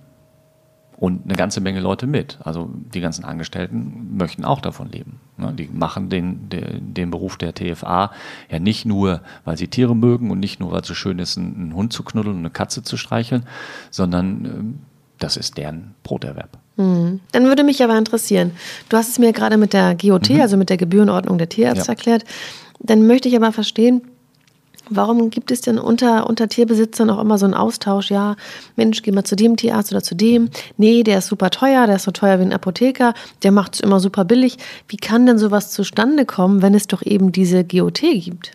[0.97, 2.39] Und eine ganze Menge Leute mit.
[2.43, 5.19] Also die ganzen Angestellten möchten auch davon leben.
[5.37, 5.53] Ne?
[5.53, 8.11] Die machen den, den, den Beruf der TFA
[8.49, 11.37] ja nicht nur, weil sie Tiere mögen und nicht nur, weil es so schön ist,
[11.37, 13.45] einen Hund zu knuddeln und eine Katze zu streicheln,
[13.91, 14.79] sondern ähm,
[15.19, 16.57] das ist deren Broterwerb.
[16.77, 17.19] Mhm.
[17.31, 18.51] Dann würde mich aber interessieren,
[18.89, 20.41] du hast es mir gerade mit der GOT, mhm.
[20.41, 21.89] also mit der Gebührenordnung der Tierärzte ja.
[21.89, 22.23] erklärt.
[22.79, 24.01] Dann möchte ich aber verstehen,
[24.89, 28.09] Warum gibt es denn unter, unter Tierbesitzern auch immer so einen Austausch?
[28.09, 28.35] Ja,
[28.75, 30.49] Mensch, geh mal zu dem Tierarzt oder zu dem.
[30.77, 33.13] Nee, der ist super teuer, der ist so teuer wie ein Apotheker,
[33.43, 34.57] der macht es immer super billig.
[34.87, 38.51] Wie kann denn sowas zustande kommen, wenn es doch eben diese GOT gibt?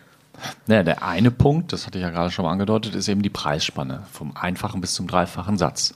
[0.66, 3.30] Naja, der eine Punkt, das hatte ich ja gerade schon mal angedeutet, ist eben die
[3.30, 5.94] Preisspanne vom einfachen bis zum dreifachen Satz.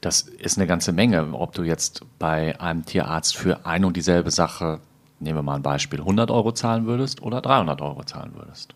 [0.00, 4.30] Das ist eine ganze Menge, ob du jetzt bei einem Tierarzt für ein und dieselbe
[4.30, 4.80] Sache,
[5.20, 8.74] nehmen wir mal ein Beispiel, 100 Euro zahlen würdest oder 300 Euro zahlen würdest.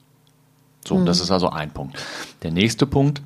[0.84, 1.06] So, mhm.
[1.06, 1.98] das ist also ein Punkt.
[2.42, 3.22] Der nächste Punkt,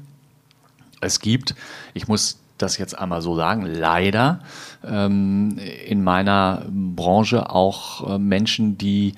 [1.00, 1.54] es gibt,
[1.92, 4.40] ich muss das jetzt einmal so sagen, leider
[4.84, 9.14] ähm, in meiner Branche auch äh, Menschen, die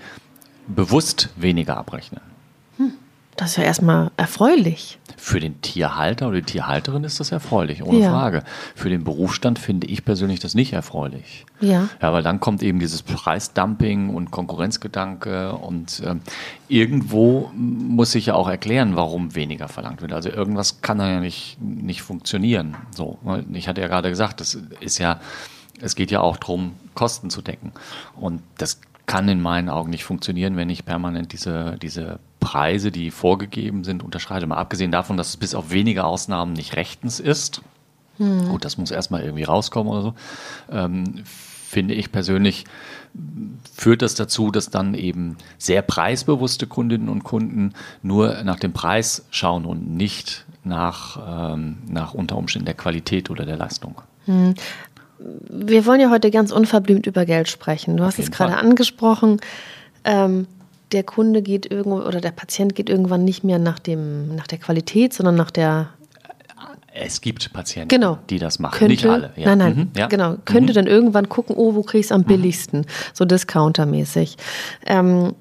[0.66, 2.20] bewusst weniger abrechnen.
[3.36, 4.98] Das ist ja erstmal erfreulich.
[5.16, 8.10] Für den Tierhalter oder die Tierhalterin ist das erfreulich, ohne ja.
[8.10, 8.42] Frage.
[8.74, 11.46] Für den Berufsstand finde ich persönlich das nicht erfreulich.
[11.60, 11.88] Ja.
[12.02, 16.16] Ja, weil dann kommt eben dieses Preisdumping und Konkurrenzgedanke und äh,
[16.68, 20.12] irgendwo muss ich ja auch erklären, warum weniger verlangt wird.
[20.12, 22.76] Also irgendwas kann da ja nicht, nicht funktionieren.
[22.94, 23.18] So,
[23.52, 25.20] ich hatte ja gerade gesagt, das ist ja,
[25.80, 27.72] es geht ja auch darum, Kosten zu decken.
[28.14, 33.10] Und das kann in meinen Augen nicht funktionieren, wenn ich permanent diese, diese Preise, die
[33.10, 34.46] vorgegeben sind, unterschreite.
[34.46, 37.62] Mal abgesehen davon, dass es bis auf wenige Ausnahmen nicht rechtens ist.
[38.18, 38.48] Hm.
[38.48, 40.14] Gut, das muss erstmal irgendwie rauskommen oder so.
[40.70, 42.64] Ähm, finde ich persönlich,
[43.74, 47.72] führt das dazu, dass dann eben sehr preisbewusste Kundinnen und Kunden
[48.02, 53.44] nur nach dem Preis schauen und nicht nach, ähm, nach unter Umständen der Qualität oder
[53.44, 54.00] der Leistung.
[54.26, 54.54] Hm
[55.18, 57.96] wir wollen ja heute ganz unverblümt über Geld sprechen.
[57.96, 59.40] Du hast es gerade angesprochen.
[60.04, 60.46] Ähm,
[60.92, 64.58] der Kunde geht irgendwo oder der Patient geht irgendwann nicht mehr nach, dem, nach der
[64.58, 65.90] Qualität, sondern nach der.
[66.94, 68.18] Es gibt Patienten, genau.
[68.30, 69.30] die das machen, könnte, nicht alle.
[69.36, 69.54] Ja.
[69.54, 70.06] Nein, nein, mhm, ja.
[70.06, 70.36] genau.
[70.44, 70.76] Könnte mhm.
[70.76, 72.26] dann irgendwann gucken, oh, wo kriege ich es am mhm.
[72.26, 72.86] billigsten?
[73.12, 74.36] So discountermäßig.
[74.86, 75.34] Ähm,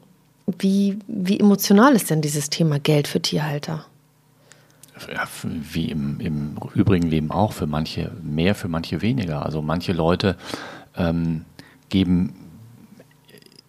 [0.59, 3.85] wie, wie emotional ist denn dieses Thema Geld für Tierhalter?
[5.13, 9.45] ja, wie im, im übrigen Leben auch, für manche mehr, für manche weniger.
[9.45, 10.37] Also manche Leute
[10.95, 11.45] ähm,
[11.89, 12.33] geben,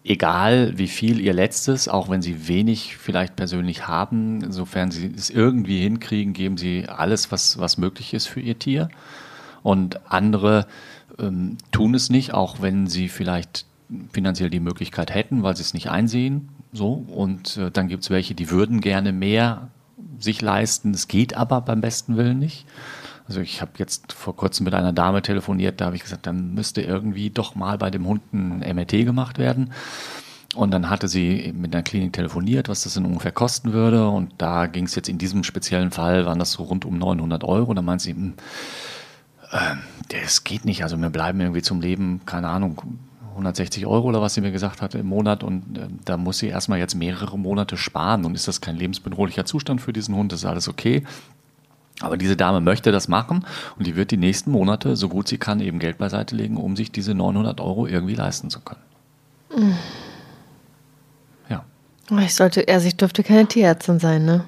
[0.07, 5.29] egal wie viel ihr letztes, auch wenn sie wenig vielleicht persönlich haben, sofern sie es
[5.29, 8.89] irgendwie hinkriegen, geben sie alles, was, was möglich ist für ihr Tier.
[9.63, 10.65] Und andere
[11.19, 13.65] ähm, tun es nicht, auch wenn sie vielleicht
[14.11, 16.49] finanziell die Möglichkeit hätten, weil sie es nicht einsehen.
[16.71, 17.05] So.
[17.07, 19.69] Und äh, dann gibt es welche, die würden gerne mehr
[20.19, 20.91] sich leisten.
[20.91, 22.65] Es geht aber beim besten Willen nicht.
[23.27, 26.53] Also ich habe jetzt vor kurzem mit einer Dame telefoniert, da habe ich gesagt, dann
[26.53, 29.73] müsste irgendwie doch mal bei dem Hund ein MRT gemacht werden.
[30.55, 34.07] Und dann hatte sie mit einer Klinik telefoniert, was das denn ungefähr kosten würde.
[34.07, 37.43] Und da ging es jetzt in diesem speziellen Fall, waren das so rund um 900
[37.43, 37.73] Euro.
[37.73, 38.33] Da meint sie, mh,
[39.51, 39.75] äh,
[40.09, 40.83] das geht nicht.
[40.83, 42.81] Also wir bleiben irgendwie zum Leben, keine Ahnung,
[43.31, 45.43] 160 Euro oder was sie mir gesagt hatte im Monat.
[45.43, 48.25] Und äh, da muss sie erstmal jetzt mehrere Monate sparen.
[48.25, 50.31] Und ist das kein lebensbedrohlicher Zustand für diesen Hund?
[50.31, 51.03] Das ist alles okay.
[51.99, 53.45] Aber diese Dame möchte das machen
[53.77, 56.75] und die wird die nächsten Monate, so gut sie kann, eben Geld beiseite legen, um
[56.75, 58.81] sich diese 900 Euro irgendwie leisten zu können.
[59.55, 59.75] Mhm.
[62.09, 64.45] Oh, ich sollte, also ich dürfte keine Tierärztin sein, ne?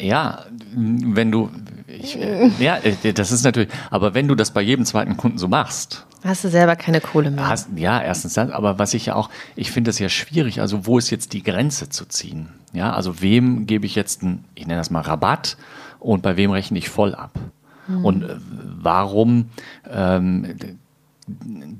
[0.00, 0.44] Ja,
[0.74, 1.50] wenn du,
[1.86, 2.18] ich,
[2.58, 2.78] ja,
[3.14, 6.04] das ist natürlich, aber wenn du das bei jedem zweiten Kunden so machst.
[6.24, 7.48] Hast du selber keine Kohle mehr.
[7.48, 10.86] Hast, ja, erstens das, aber was ich ja auch, ich finde es ja schwierig, also
[10.86, 12.48] wo ist jetzt die Grenze zu ziehen?
[12.72, 15.56] Ja, also wem gebe ich jetzt einen, ich nenne das mal Rabatt
[16.04, 17.38] und bei wem rechne ich voll ab?
[17.86, 18.04] Hm.
[18.04, 18.36] Und äh,
[18.80, 19.46] warum
[19.90, 20.54] ähm,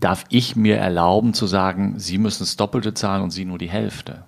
[0.01, 3.69] darf ich mir erlauben zu sagen, Sie müssen das Doppelte zahlen und Sie nur die
[3.69, 4.25] Hälfte?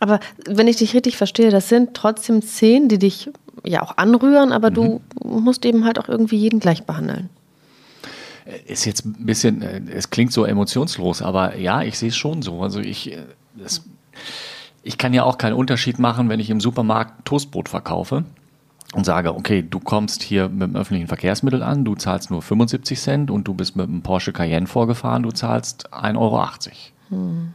[0.00, 3.30] Aber wenn ich dich richtig verstehe, das sind trotzdem Szenen, die dich
[3.64, 4.74] ja auch anrühren, aber mhm.
[4.74, 7.30] du musst eben halt auch irgendwie jeden gleich behandeln.
[8.66, 12.42] Ist jetzt ein bisschen, äh, es klingt so emotionslos, aber ja, ich sehe es schon
[12.42, 12.62] so.
[12.62, 13.16] Also ich,
[13.54, 13.82] das, äh,
[14.82, 18.24] ich kann ja auch keinen Unterschied machen, wenn ich im Supermarkt Toastbrot verkaufe
[18.94, 23.00] und sage, okay, du kommst hier mit dem öffentlichen Verkehrsmittel an, du zahlst nur 75
[23.00, 26.48] Cent und du bist mit einem Porsche Cayenne vorgefahren, du zahlst 1,80 Euro.
[27.10, 27.54] Hm.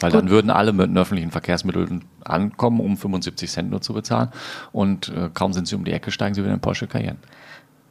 [0.00, 0.20] Weil Gut.
[0.20, 4.30] dann würden alle mit den öffentlichen Verkehrsmitteln ankommen, um 75 Cent nur zu bezahlen.
[4.72, 7.18] Und äh, kaum sind sie um die Ecke, steigen sie wieder in den Porsche Cayenne.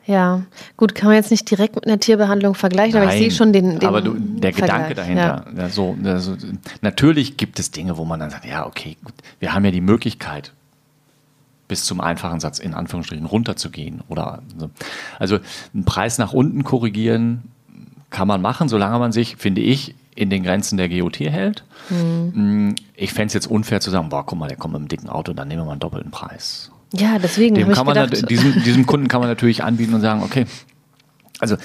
[0.05, 0.41] Ja,
[0.77, 3.53] gut, kann man jetzt nicht direkt mit einer Tierbehandlung vergleichen, Nein, aber ich sehe schon
[3.53, 5.61] den, den Aber du, der Vergleich, Gedanke dahinter, ja.
[5.61, 6.35] Ja, so, also,
[6.81, 9.79] natürlich gibt es Dinge, wo man dann sagt, ja, okay, gut, wir haben ja die
[9.79, 10.53] Möglichkeit,
[11.71, 14.01] bis zum einfachen Satz in Anführungsstrichen runterzugehen.
[14.09, 14.69] Oder so.
[15.19, 15.39] Also
[15.73, 17.43] einen Preis nach unten korrigieren
[18.09, 21.63] kann man machen, solange man sich, finde ich, in den Grenzen der GOT hält.
[21.89, 22.75] Mhm.
[22.93, 25.07] Ich fände es jetzt unfair zu sagen, boah, guck mal, der kommt mit einem dicken
[25.07, 26.71] Auto, dann nehmen wir mal einen doppelten Preis.
[26.91, 27.55] Ja, deswegen.
[27.55, 30.45] Dem kann man diesem, diesem Kunden kann man natürlich anbieten und sagen, okay,
[31.39, 31.55] also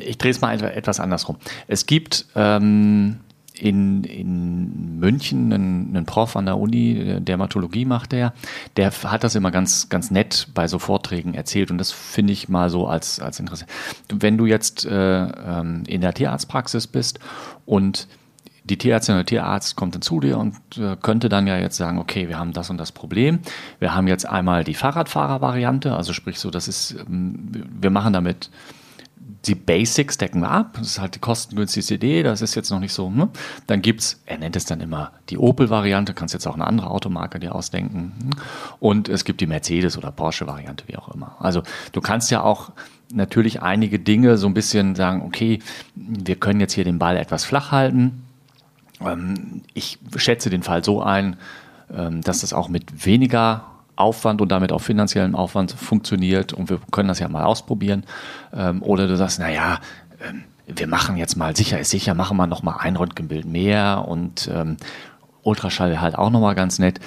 [0.00, 1.36] ich drehe es mal etwas andersrum.
[1.66, 3.18] Es gibt ähm,
[3.60, 8.32] in, in München einen, einen Prof an der Uni, Dermatologie macht der,
[8.76, 12.48] der hat das immer ganz, ganz nett bei so Vorträgen erzählt und das finde ich
[12.48, 13.70] mal so als, als interessant.
[14.08, 17.18] Wenn du jetzt äh, ähm, in der Tierarztpraxis bist
[17.66, 18.08] und
[18.64, 21.98] die Tierärztin oder Tierarzt kommt dann zu dir und äh, könnte dann ja jetzt sagen,
[21.98, 23.40] okay, wir haben das und das Problem.
[23.78, 28.50] Wir haben jetzt einmal die Fahrradfahrer-Variante, also sprich so, das ist, ähm, wir machen damit
[29.48, 30.74] die Basics decken wir ab.
[30.78, 32.22] Das ist halt die kostengünstigste Idee.
[32.22, 33.10] Das ist jetzt noch nicht so.
[33.10, 33.28] Ne?
[33.66, 36.14] Dann gibt es, er nennt es dann immer die Opel-Variante.
[36.14, 38.30] Kannst jetzt auch eine andere Automarke dir ausdenken.
[38.78, 41.36] Und es gibt die Mercedes- oder Porsche-Variante, wie auch immer.
[41.40, 42.70] Also du kannst ja auch
[43.12, 45.60] natürlich einige Dinge so ein bisschen sagen, okay,
[45.94, 48.24] wir können jetzt hier den Ball etwas flach halten.
[49.00, 51.36] Ähm, ich schätze den Fall so ein,
[51.94, 53.64] ähm, dass das auch mit weniger
[53.98, 58.04] Aufwand und damit auch finanziellen Aufwand funktioniert und wir können das ja mal ausprobieren.
[58.52, 59.80] Ähm, oder du sagst, naja,
[60.26, 64.04] ähm, wir machen jetzt mal sicher ist sicher, machen wir noch mal ein Röntgenbild mehr
[64.06, 64.76] und ähm,
[65.42, 67.00] Ultraschall halt auch noch mal ganz nett.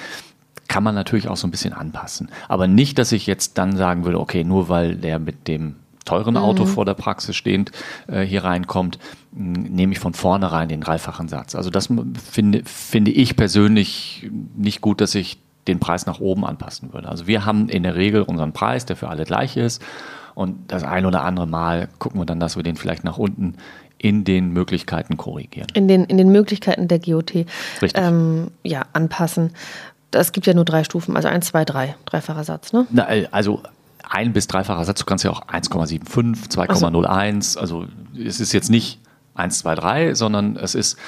[0.68, 2.30] Kann man natürlich auch so ein bisschen anpassen.
[2.48, 6.36] Aber nicht, dass ich jetzt dann sagen würde, okay, nur weil der mit dem teuren
[6.36, 6.68] Auto mhm.
[6.68, 7.70] vor der Praxis stehend
[8.08, 8.98] äh, hier reinkommt,
[9.30, 11.54] nehme ich von vornherein den dreifachen Satz.
[11.54, 11.88] Also das
[12.30, 17.08] finde, finde ich persönlich nicht gut, dass ich den Preis nach oben anpassen würde.
[17.08, 19.82] Also wir haben in der Regel unseren Preis, der für alle gleich ist.
[20.34, 23.56] Und das ein oder andere Mal gucken wir dann, dass wir den vielleicht nach unten
[23.98, 25.68] in den Möglichkeiten korrigieren.
[25.74, 27.46] In den, in den Möglichkeiten der GOT
[27.94, 29.52] ähm, ja, anpassen.
[30.10, 32.86] Es gibt ja nur drei Stufen, also eins, zwei, drei, dreifacher Satz, ne?
[32.90, 33.62] Na, also
[34.08, 37.86] ein bis dreifacher Satz, du kannst ja auch 1,75, 2,01, also
[38.18, 39.00] es ist jetzt nicht
[39.34, 40.98] 1, 2, 3, sondern es ist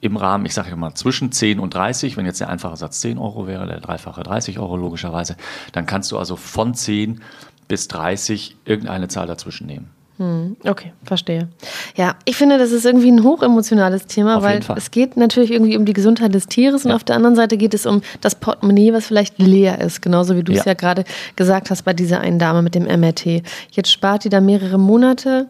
[0.00, 3.18] im Rahmen, ich sage mal, zwischen 10 und 30, wenn jetzt der einfache Satz 10
[3.18, 5.36] Euro wäre, der dreifache 30 Euro logischerweise,
[5.72, 7.20] dann kannst du also von 10
[7.66, 9.90] bis 30 irgendeine Zahl dazwischen nehmen.
[10.18, 11.48] Hm, okay, verstehe.
[11.96, 15.76] Ja, ich finde, das ist irgendwie ein hochemotionales Thema, auf weil es geht natürlich irgendwie
[15.76, 18.92] um die Gesundheit des Tieres und auf der anderen Seite geht es um das Portemonnaie,
[18.92, 20.58] was vielleicht leer ist, genauso wie du ja.
[20.58, 21.04] es ja gerade
[21.36, 23.44] gesagt hast bei dieser einen Dame mit dem MRT.
[23.70, 25.46] Jetzt spart die da mehrere Monate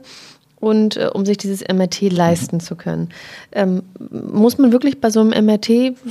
[0.60, 2.60] und äh, um sich dieses MRT leisten mhm.
[2.60, 3.08] zu können.
[3.52, 5.68] Ähm, muss man wirklich bei so einem MRT,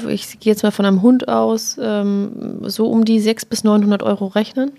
[0.07, 4.03] ich gehe jetzt mal von einem Hund aus, ähm, so um die 600 bis 900
[4.03, 4.71] Euro rechnen?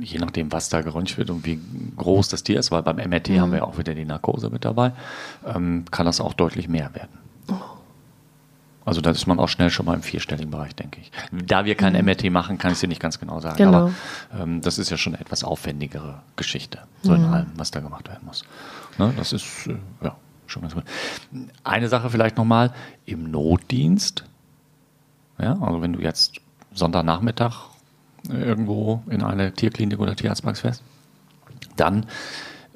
[0.00, 1.60] Je nachdem, was da geröntgt wird und wie
[1.96, 3.40] groß das Tier ist, weil beim MRT mhm.
[3.40, 4.92] haben wir auch wieder die Narkose mit dabei,
[5.46, 7.18] ähm, kann das auch deutlich mehr werden.
[7.48, 7.54] Oh.
[8.88, 11.12] Also da ist man auch schnell schon mal im vierstelligen Bereich, denke ich.
[11.30, 12.32] Da wir kein MRT mhm.
[12.32, 13.58] machen, kann ich dir nicht ganz genau sagen.
[13.58, 13.78] Genau.
[13.78, 13.92] Aber
[14.40, 17.16] ähm, das ist ja schon eine etwas aufwendigere Geschichte, so mhm.
[17.16, 18.44] in allem, was da gemacht werden muss.
[18.98, 19.12] Ne?
[19.16, 20.84] Das ist äh, ja schon ganz gut.
[21.64, 22.72] Eine Sache vielleicht nochmal,
[23.06, 24.24] im Notdienst,
[25.40, 26.40] ja, also wenn du jetzt
[26.74, 27.54] Sonntagnachmittag
[28.28, 30.82] irgendwo in eine Tierklinik oder Tierarztpraxis fährst,
[31.76, 32.06] dann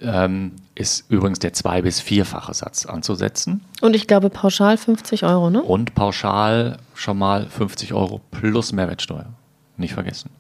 [0.01, 3.63] ähm, ist übrigens der zwei- bis vierfache Satz anzusetzen.
[3.81, 5.63] Und ich glaube pauschal 50 Euro, ne?
[5.63, 9.27] Und pauschal schon mal 50 Euro plus Mehrwertsteuer.
[9.77, 10.31] Nicht vergessen.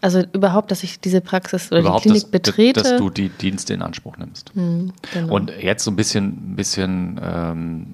[0.00, 2.82] Also überhaupt, dass ich diese Praxis oder überhaupt, die Klinik dass, betrete.
[2.82, 4.54] Dass du die Dienste in Anspruch nimmst.
[4.54, 5.34] Mhm, genau.
[5.34, 7.86] Und jetzt so ein bisschen, bisschen ähm,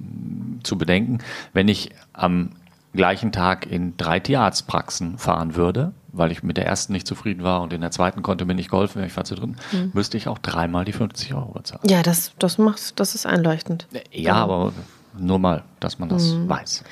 [0.63, 1.19] zu bedenken,
[1.53, 2.51] wenn ich am
[2.93, 7.63] gleichen Tag in drei Tierarztpraxen fahren würde, weil ich mit der ersten nicht zufrieden war
[7.63, 9.91] und in der zweiten konnte mir nicht geholfen, ich war zu drin, mhm.
[9.95, 11.83] müsste ich auch dreimal die 50 Euro bezahlen.
[11.89, 13.87] Ja, das, das, macht, das ist einleuchtend.
[13.93, 14.35] Ja, ja.
[14.35, 14.73] aber
[15.17, 16.49] nur mal, dass man das mhm.
[16.49, 16.85] weiß.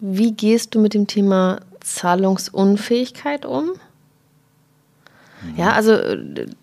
[0.00, 3.72] Wie gehst du mit dem Thema Zahlungsunfähigkeit um?
[5.44, 5.56] Mhm.
[5.56, 5.96] Ja, also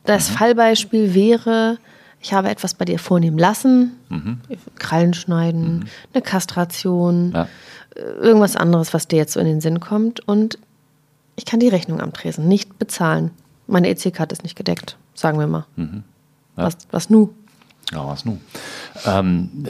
[0.06, 0.34] das mhm.
[0.34, 1.78] Fallbeispiel wäre,
[2.22, 4.40] ich habe etwas bei dir vornehmen lassen, mhm.
[4.78, 5.86] Krallen schneiden, mhm.
[6.14, 7.32] eine Kastration.
[7.34, 7.48] Ja
[7.96, 10.20] irgendwas anderes, was dir jetzt so in den Sinn kommt.
[10.28, 10.58] Und
[11.36, 13.32] ich kann die Rechnung am Tresen nicht bezahlen.
[13.68, 15.66] Meine EC-Karte ist nicht gedeckt, sagen wir mal.
[15.76, 16.04] Mhm.
[16.58, 16.66] Ja.
[16.66, 17.34] Was, was nu?
[17.92, 18.40] Ja, was nu?
[19.06, 19.66] Ähm,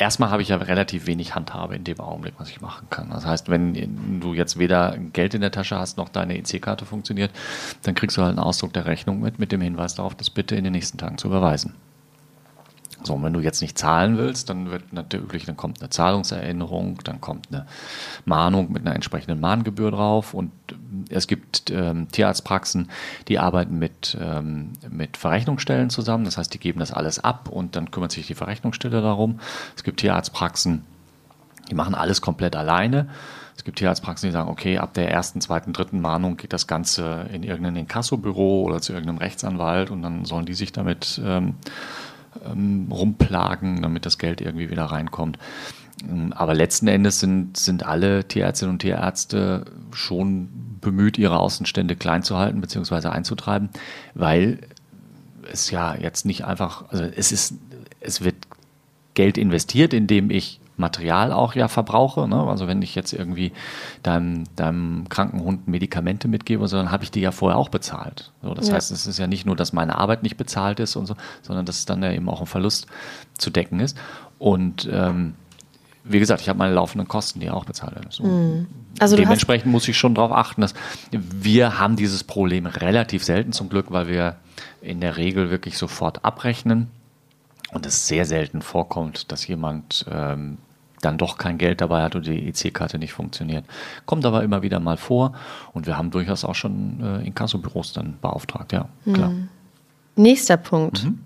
[0.00, 3.10] erstmal habe ich ja relativ wenig Handhabe in dem Augenblick, was ich machen kann.
[3.10, 7.30] Das heißt, wenn du jetzt weder Geld in der Tasche hast, noch deine EC-Karte funktioniert,
[7.82, 10.56] dann kriegst du halt einen Ausdruck der Rechnung mit, mit dem Hinweis darauf, das bitte
[10.56, 11.74] in den nächsten Tagen zu überweisen.
[13.02, 16.98] So, und wenn du jetzt nicht zahlen willst, dann wird natürlich, dann kommt eine Zahlungserinnerung,
[17.04, 17.66] dann kommt eine
[18.26, 20.52] Mahnung mit einer entsprechenden Mahngebühr drauf und
[21.08, 22.90] es gibt ähm, Tierarztpraxen,
[23.28, 27.74] die arbeiten mit, ähm, mit Verrechnungsstellen zusammen, das heißt, die geben das alles ab und
[27.74, 29.40] dann kümmert sich die Verrechnungsstelle darum.
[29.76, 30.84] Es gibt Tierarztpraxen,
[31.70, 33.08] die machen alles komplett alleine.
[33.56, 37.26] Es gibt Tierarztpraxen, die sagen, okay, ab der ersten, zweiten, dritten Mahnung geht das Ganze
[37.32, 41.56] in irgendein Inkassobüro oder zu irgendeinem Rechtsanwalt und dann sollen die sich damit ähm,
[42.44, 45.38] ähm, rumplagen, damit das Geld irgendwie wieder reinkommt.
[46.08, 50.48] Ähm, aber letzten Endes sind, sind alle Tierärztinnen und Tierärzte schon
[50.80, 53.08] bemüht, ihre Außenstände klein zu halten bzw.
[53.08, 53.68] einzutreiben,
[54.14, 54.58] weil
[55.52, 57.54] es ja jetzt nicht einfach, also es ist,
[58.00, 58.36] es wird
[59.14, 62.26] Geld investiert, indem ich Material auch ja verbrauche.
[62.26, 62.42] Ne?
[62.48, 63.52] Also wenn ich jetzt irgendwie
[64.02, 68.32] deinem, deinem kranken Hund Medikamente mitgebe, sondern habe ich die ja vorher auch bezahlt.
[68.42, 68.74] So, das ja.
[68.74, 71.66] heißt, es ist ja nicht nur, dass meine Arbeit nicht bezahlt ist und so, sondern
[71.66, 72.86] dass es dann ja eben auch ein Verlust
[73.38, 73.96] zu decken ist.
[74.38, 75.34] Und ähm,
[76.04, 78.10] wie gesagt, ich habe meine laufenden Kosten, die auch bezahlt werden.
[78.10, 78.24] So.
[78.24, 78.66] Mhm.
[78.98, 80.74] Also Dementsprechend muss ich schon darauf achten, dass
[81.10, 84.36] wir haben dieses Problem relativ selten zum Glück, weil wir
[84.80, 86.88] in der Regel wirklich sofort abrechnen
[87.72, 90.58] und es sehr selten vorkommt, dass jemand ähm,
[91.00, 93.64] dann doch kein Geld dabei hat und die EC-Karte nicht funktioniert.
[94.06, 95.32] Kommt aber immer wieder mal vor
[95.72, 99.30] und wir haben durchaus auch schon äh, Inkassobüros dann beauftragt, ja, klar.
[99.30, 99.48] Mhm.
[100.16, 101.04] Nächster Punkt.
[101.04, 101.20] Mhm.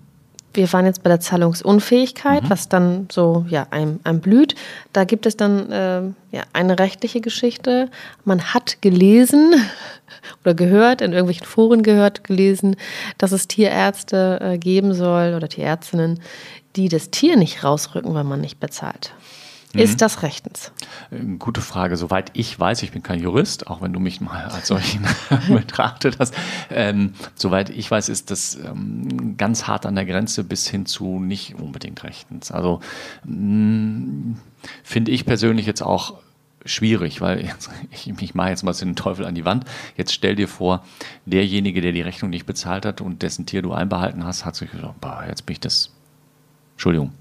[0.53, 2.49] Wir waren jetzt bei der Zahlungsunfähigkeit, mhm.
[2.49, 4.55] was dann so ja, einem, einem blüht.
[4.93, 6.01] Da gibt es dann äh,
[6.31, 7.89] ja, eine rechtliche Geschichte.
[8.23, 9.53] Man hat gelesen
[10.43, 12.77] oder gehört, in irgendwelchen Foren gehört, gelesen,
[13.17, 16.21] dass es Tierärzte äh, geben soll oder Tierärztinnen,
[16.77, 19.13] die das Tier nicht rausrücken, weil man nicht bezahlt.
[19.75, 19.97] Ist mhm.
[19.97, 20.71] das rechtens?
[21.11, 21.97] Ähm, gute Frage.
[21.97, 25.05] Soweit ich weiß, ich bin kein Jurist, auch wenn du mich mal als solchen
[25.49, 26.33] betrachtet hast.
[26.69, 31.19] Ähm, soweit ich weiß, ist das ähm, ganz hart an der Grenze bis hin zu
[31.19, 32.51] nicht unbedingt rechtens.
[32.51, 32.79] Also
[33.25, 34.33] mm,
[34.83, 36.15] finde ich persönlich jetzt auch
[36.65, 39.65] schwierig, weil jetzt, ich, ich mache jetzt mal den Teufel an die Wand.
[39.97, 40.83] Jetzt stell dir vor,
[41.25, 44.71] derjenige, der die Rechnung nicht bezahlt hat und dessen Tier du einbehalten hast, hat sich
[44.71, 45.91] gesagt, boah, jetzt bin ich das,
[46.73, 47.11] Entschuldigung,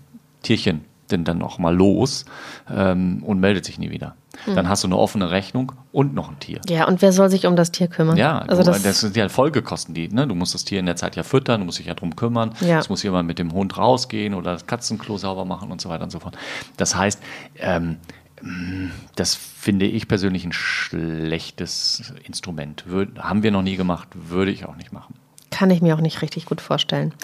[0.43, 0.85] Tierchen
[1.15, 2.25] denn dann noch mal los
[2.71, 4.15] ähm, und meldet sich nie wieder.
[4.45, 4.57] Hm.
[4.57, 6.61] Dann hast du eine offene Rechnung und noch ein Tier.
[6.69, 8.17] Ja, und wer soll sich um das Tier kümmern?
[8.17, 10.27] Ja, also du, das, das, sind ja Folgekosten, die, ne?
[10.27, 12.53] Du musst das Tier in der Zeit ja füttern, du musst dich ja drum kümmern.
[12.61, 12.79] Ja.
[12.79, 16.05] Es muss jemand mit dem Hund rausgehen oder das Katzenklo sauber machen und so weiter
[16.05, 16.37] und so fort.
[16.77, 17.23] Das heißt,
[17.59, 17.99] ähm,
[19.15, 22.87] das finde ich persönlich ein schlechtes Instrument.
[22.87, 25.15] Würde, haben wir noch nie gemacht, würde ich auch nicht machen.
[25.51, 27.15] Kann ich mir auch nicht richtig gut vorstellen.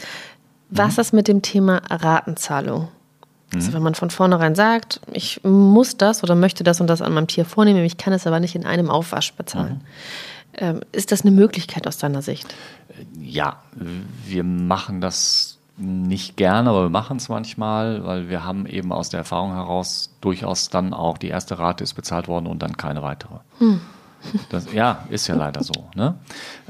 [0.70, 1.00] Was mhm.
[1.00, 2.88] ist mit dem Thema Ratenzahlung?
[3.54, 3.74] Also mhm.
[3.74, 7.26] wenn man von vornherein sagt, ich muss das oder möchte das und das an meinem
[7.26, 9.74] Tier vornehmen, ich kann es aber nicht in einem Aufwasch bezahlen.
[9.74, 9.80] Mhm.
[10.54, 12.54] Ähm, ist das eine Möglichkeit aus deiner Sicht?
[13.18, 13.62] Ja,
[14.26, 19.08] wir machen das nicht gerne, aber wir machen es manchmal, weil wir haben eben aus
[19.08, 23.02] der Erfahrung heraus durchaus dann auch die erste Rate ist bezahlt worden und dann keine
[23.02, 23.36] weitere.
[23.58, 23.80] Hm.
[24.50, 25.72] Das, ja, ist ja leider so.
[25.94, 26.14] Ne?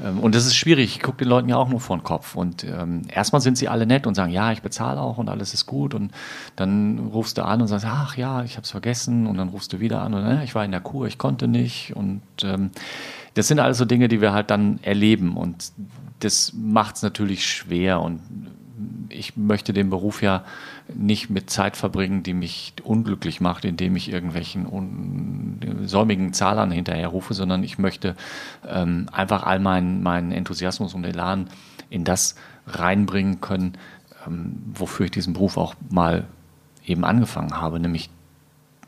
[0.03, 0.95] Ähm, und das ist schwierig.
[0.95, 2.35] Ich gucke den Leuten ja auch nur vor den Kopf.
[2.35, 5.53] Und ähm, erstmal sind sie alle nett und sagen, ja, ich bezahle auch und alles
[5.53, 5.93] ist gut.
[5.93, 6.11] Und
[6.55, 9.27] dann rufst du an und sagst, ach ja, ich habe es vergessen.
[9.27, 11.47] Und dann rufst du wieder an und äh, ich war in der Kur, ich konnte
[11.47, 11.95] nicht.
[11.95, 12.71] Und ähm,
[13.33, 15.35] das sind alles so Dinge, die wir halt dann erleben.
[15.37, 15.71] Und
[16.19, 18.01] das macht es natürlich schwer.
[18.01, 18.21] Und
[19.09, 20.43] ich möchte den Beruf ja
[20.95, 24.67] nicht mit Zeit verbringen, die mich unglücklich macht, indem ich irgendwelchen
[25.85, 28.15] säumigen Zahlern hinterherrufe, sondern ich möchte
[28.67, 31.49] ähm, einfach all meinen, meinen Enthusiasmus und Elan
[31.89, 32.35] in das
[32.67, 33.73] reinbringen können,
[34.27, 36.25] ähm, wofür ich diesen Beruf auch mal
[36.85, 38.09] eben angefangen habe, nämlich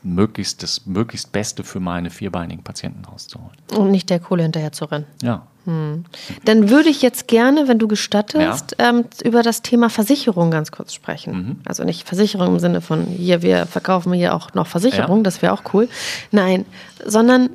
[0.03, 3.57] möglichst das möglichst Beste für meine vierbeinigen Patienten rauszuholen.
[3.75, 5.05] Und nicht der Kohle hinterher zu rennen.
[5.21, 5.47] Ja.
[5.65, 6.03] Hm.
[6.43, 8.89] Dann würde ich jetzt gerne, wenn du gestattest, ja.
[8.89, 11.33] ähm, über das Thema Versicherung ganz kurz sprechen.
[11.33, 11.55] Mhm.
[11.63, 15.23] Also nicht Versicherung im Sinne von hier, wir verkaufen hier auch noch Versicherung, ja.
[15.23, 15.87] das wäre auch cool.
[16.31, 16.65] Nein,
[17.05, 17.49] sondern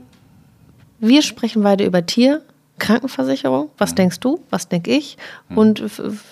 [1.00, 2.42] wir sprechen beide über Tier,
[2.78, 3.70] Krankenversicherung.
[3.76, 3.96] Was mhm.
[3.96, 4.40] denkst du?
[4.48, 5.18] Was denke ich?
[5.50, 5.58] Mhm.
[5.58, 5.82] Und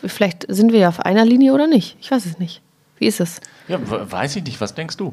[0.07, 1.97] vielleicht sind wir ja auf einer Linie oder nicht.
[2.01, 2.63] Ich weiß es nicht.
[2.99, 3.41] Wie ist es?
[3.69, 4.61] Ja, weiß ich nicht.
[4.61, 5.13] Was denkst du?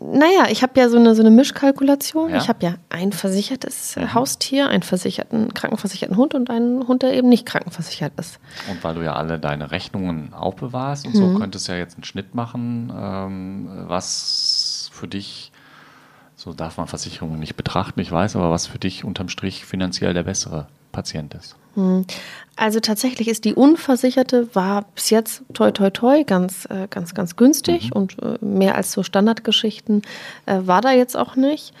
[0.00, 2.30] Naja, ich habe ja so eine, so eine Mischkalkulation.
[2.30, 2.38] Ja.
[2.38, 4.14] Ich habe ja ein versichertes mhm.
[4.14, 8.40] Haustier, einen versicherten, krankenversicherten Hund und einen Hund, der eben nicht krankenversichert ist.
[8.70, 11.18] Und weil du ja alle deine Rechnungen aufbewahrst und mhm.
[11.18, 15.52] so, könntest du ja jetzt einen Schnitt machen, ähm, was für dich,
[16.36, 20.14] so darf man Versicherungen nicht betrachten, ich weiß, aber was für dich unterm Strich finanziell
[20.14, 21.56] der bessere Patient ist.
[21.74, 22.04] Hm.
[22.54, 27.36] Also tatsächlich ist die unversicherte war bis jetzt toi toi toi ganz äh, ganz ganz
[27.36, 27.92] günstig mhm.
[27.92, 30.02] und äh, mehr als so Standardgeschichten
[30.44, 31.72] äh, war da jetzt auch nicht.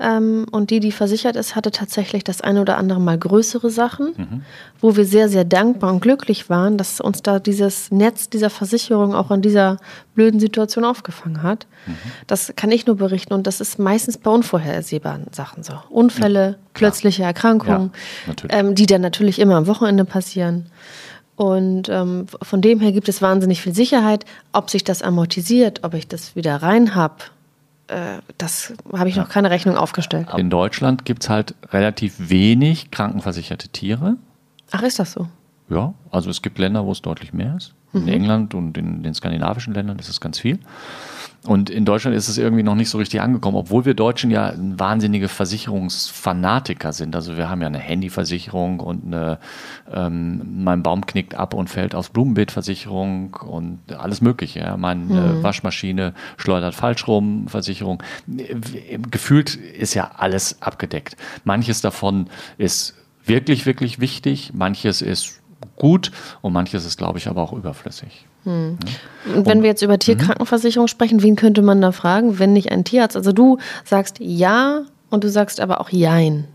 [0.00, 4.14] Ähm, und die, die versichert ist, hatte tatsächlich das eine oder andere Mal größere Sachen,
[4.16, 4.42] mhm.
[4.80, 9.14] wo wir sehr sehr dankbar und glücklich waren, dass uns da dieses Netz dieser Versicherung
[9.14, 9.76] auch in dieser
[10.14, 11.66] blöden Situation aufgefangen hat.
[11.86, 11.96] Mhm.
[12.26, 15.74] Das kann ich nur berichten und das ist meistens bei unvorhersehbaren Sachen so.
[15.90, 17.92] Unfälle, ja, plötzliche Erkrankungen,
[18.26, 20.66] ja, ähm, die dann natürlich immer am Wochenende passieren.
[21.36, 24.24] Und ähm, von dem her gibt es wahnsinnig viel Sicherheit.
[24.52, 27.16] Ob sich das amortisiert, ob ich das wieder rein habe,
[28.38, 30.28] das habe ich noch keine Rechnung aufgestellt.
[30.36, 34.16] In Deutschland gibt es halt relativ wenig krankenversicherte Tiere.
[34.70, 35.28] Ach, ist das so?
[35.68, 37.74] Ja, also es gibt Länder, wo es deutlich mehr ist.
[37.92, 38.08] In mhm.
[38.08, 40.58] England und in den skandinavischen Ländern ist es ganz viel.
[41.46, 44.52] Und in Deutschland ist es irgendwie noch nicht so richtig angekommen, obwohl wir Deutschen ja
[44.58, 47.16] wahnsinnige Versicherungsfanatiker sind.
[47.16, 49.38] Also wir haben ja eine Handyversicherung und eine,
[49.90, 54.60] ähm, mein Baum knickt ab und fällt aufs Blumenbeetversicherung und alles Mögliche.
[54.60, 54.76] Ja.
[54.76, 55.42] Meine mhm.
[55.42, 58.02] Waschmaschine schleudert falsch rum, Versicherung.
[59.10, 61.16] Gefühlt ist ja alles abgedeckt.
[61.44, 62.28] Manches davon
[62.58, 65.40] ist wirklich, wirklich wichtig, manches ist
[65.76, 66.12] gut
[66.42, 68.26] und manches ist, glaube ich, aber auch überflüssig.
[68.44, 68.78] Hm.
[69.34, 72.84] Und wenn wir jetzt über Tierkrankenversicherung sprechen, wen könnte man da fragen, wenn nicht ein
[72.84, 73.16] Tierarzt?
[73.16, 76.46] Also du sagst ja und du sagst aber auch jein.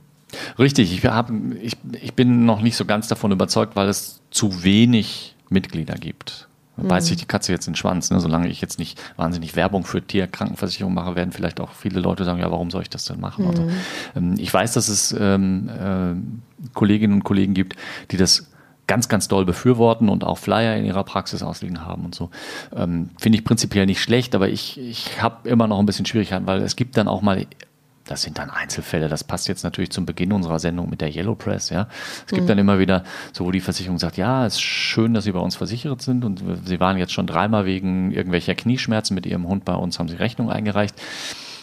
[0.58, 1.32] Richtig, ich, hab,
[1.62, 6.48] ich, ich bin noch nicht so ganz davon überzeugt, weil es zu wenig Mitglieder gibt.
[6.78, 6.88] Mhm.
[6.88, 8.10] Beißt sich die Katze jetzt in den Schwanz.
[8.12, 8.20] Ne?
[8.20, 12.40] Solange ich jetzt nicht wahnsinnig Werbung für Tierkrankenversicherung mache, werden vielleicht auch viele Leute sagen,
[12.40, 13.46] ja, warum soll ich das denn machen?
[13.46, 13.50] Mhm.
[13.52, 13.70] Also,
[14.16, 17.76] ähm, ich weiß, dass es ähm, äh, Kolleginnen und Kollegen gibt,
[18.12, 18.50] die das
[18.88, 22.30] ganz, ganz doll befürworten und auch Flyer in ihrer Praxis ausliegen haben und so.
[22.76, 26.46] Ähm, Finde ich prinzipiell nicht schlecht, aber ich, ich habe immer noch ein bisschen Schwierigkeiten,
[26.46, 27.46] weil es gibt dann auch mal
[28.06, 29.10] das sind dann Einzelfälle.
[29.10, 31.70] Das passt jetzt natürlich zum Beginn unserer Sendung mit der Yellow Press.
[31.70, 31.88] Ja,
[32.26, 32.48] es gibt mhm.
[32.48, 35.40] dann immer wieder so, wo die Versicherung sagt, ja, es ist schön, dass Sie bei
[35.40, 39.66] uns versichert sind und Sie waren jetzt schon dreimal wegen irgendwelcher Knieschmerzen mit Ihrem Hund
[39.66, 40.96] bei uns, haben Sie Rechnung eingereicht.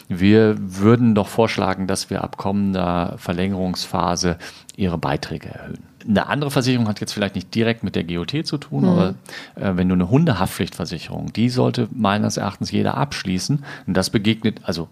[0.09, 4.37] Wir würden doch vorschlagen, dass wir ab kommender Verlängerungsphase
[4.75, 5.92] Ihre Beiträge erhöhen.
[6.07, 8.89] Eine andere Versicherung hat jetzt vielleicht nicht direkt mit der GOT zu tun, mhm.
[8.89, 9.15] aber
[9.55, 13.63] äh, wenn du eine Hundehaftpflichtversicherung, die sollte meines Erachtens jeder abschließen.
[13.87, 14.89] Und das begegnet, also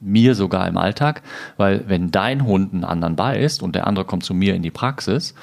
[0.00, 1.22] mir sogar im Alltag,
[1.56, 4.70] weil wenn dein Hund einen anderen beißt und der andere kommt zu mir in die
[4.70, 5.34] Praxis,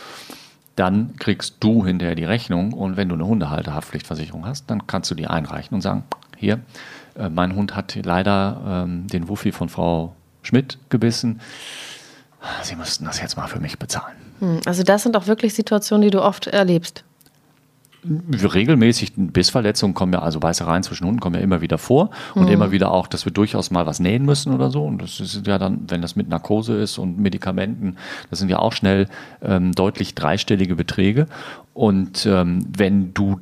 [0.75, 5.15] dann kriegst du hinterher die Rechnung und wenn du eine Hundehalterhaftpflichtversicherung hast, dann kannst du
[5.15, 6.03] die einreichen und sagen,
[6.37, 6.59] hier,
[7.15, 11.41] äh, mein Hund hat leider ähm, den Wuffi von Frau Schmidt gebissen.
[12.63, 14.15] Sie müssten das jetzt mal für mich bezahlen.
[14.41, 17.05] Hm, also das sind auch wirklich Situationen, die du oft erlebst.
[18.03, 22.51] Regelmäßig Bissverletzungen kommen ja, also Beißereien zwischen Hunden kommen ja immer wieder vor und mhm.
[22.51, 24.83] immer wieder auch, dass wir durchaus mal was nähen müssen oder so.
[24.83, 27.97] Und das ist ja dann, wenn das mit Narkose ist und Medikamenten,
[28.31, 29.07] das sind ja auch schnell
[29.43, 31.27] ähm, deutlich dreistellige Beträge.
[31.75, 33.39] Und ähm, wenn du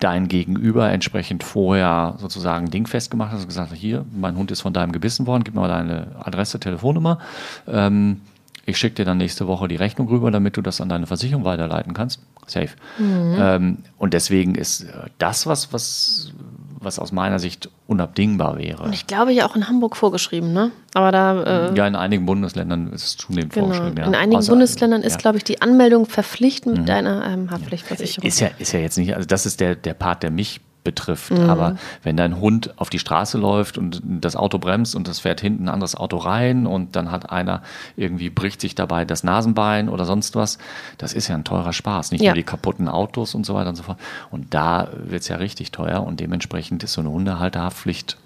[0.00, 4.90] dein Gegenüber entsprechend vorher sozusagen dingfest gemacht hast, gesagt, hier, mein Hund ist von deinem
[4.90, 7.20] gebissen worden, gib mir mal deine Adresse, Telefonnummer.
[7.68, 8.22] Ähm,
[8.66, 11.44] ich schicke dir dann nächste Woche die Rechnung rüber, damit du das an deine Versicherung
[11.44, 12.20] weiterleiten kannst.
[12.46, 12.70] Safe.
[12.98, 13.36] Mhm.
[13.38, 16.32] Ähm, und deswegen ist äh, das was, was,
[16.80, 18.82] was aus meiner Sicht unabdingbar wäre.
[18.82, 20.70] Und ich glaube ja auch in Hamburg vorgeschrieben, ne?
[20.94, 21.68] Aber da.
[21.68, 23.66] Äh, ja, in einigen Bundesländern ist es zunehmend genau.
[23.66, 23.98] vorgeschrieben.
[23.98, 24.06] Ja.
[24.06, 25.18] In einigen Außer- Bundesländern ist, ja.
[25.18, 28.26] glaube ich, die Anmeldung verpflichtend mit deiner ähm, Haftpflichtversicherung.
[28.26, 31.30] Ist ja, ist ja jetzt nicht, also das ist der, der Part, der mich betrifft.
[31.32, 31.50] Mhm.
[31.50, 35.40] Aber wenn dein Hund auf die Straße läuft und das Auto bremst und das fährt
[35.40, 37.62] hinten ein anderes Auto rein und dann hat einer
[37.96, 40.58] irgendwie bricht sich dabei das Nasenbein oder sonst was,
[40.98, 42.12] das ist ja ein teurer Spaß.
[42.12, 42.30] Nicht Ja.
[42.30, 43.98] nur die kaputten Autos und so weiter und so fort.
[44.30, 48.16] Und da wird es ja richtig teuer und dementsprechend ist so eine Hundehalterhaftpflicht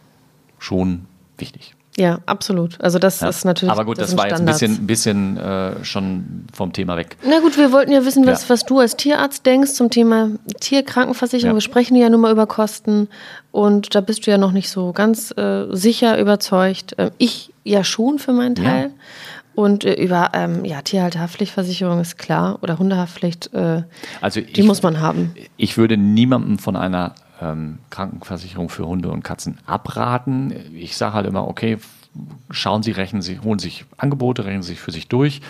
[0.59, 1.07] schon
[1.39, 1.75] wichtig.
[1.97, 2.81] Ja, absolut.
[2.81, 3.29] Also das Ja.
[3.29, 3.71] ist natürlich.
[3.73, 7.17] Aber gut, das, sind war jetzt ein bisschen, bisschen äh, schon vom Thema weg.
[7.25, 8.49] Na gut, wir wollten ja wissen, was, Ja.
[8.51, 10.31] was du als Tierarzt denkst zum Thema
[10.61, 11.53] Tierkrankenversicherung.
[11.53, 11.57] Ja.
[11.57, 13.09] Wir sprechen ja nun mal über Kosten
[13.53, 16.95] und da bist du ja noch nicht so ganz äh, sicher überzeugt.
[16.99, 18.55] Ähm, ich ja schon für meinen.
[18.57, 18.91] Teil.
[19.55, 23.83] Und äh, über ähm, ja, Tierhalterhaftpflichtversicherung ist klar oder Hundehaftpflicht, äh,
[24.21, 25.33] Also die muss man haben.
[25.57, 27.15] Ich würde niemandem von einer
[27.45, 30.55] ähm, Krankenversicherung für Hunde und Katzen abraten.
[30.75, 31.79] Ich sage halt immer, okay,
[32.51, 35.41] schauen Sie, rechnen Sie, holen sich Angebote, rechnen Sie sich für sich durch.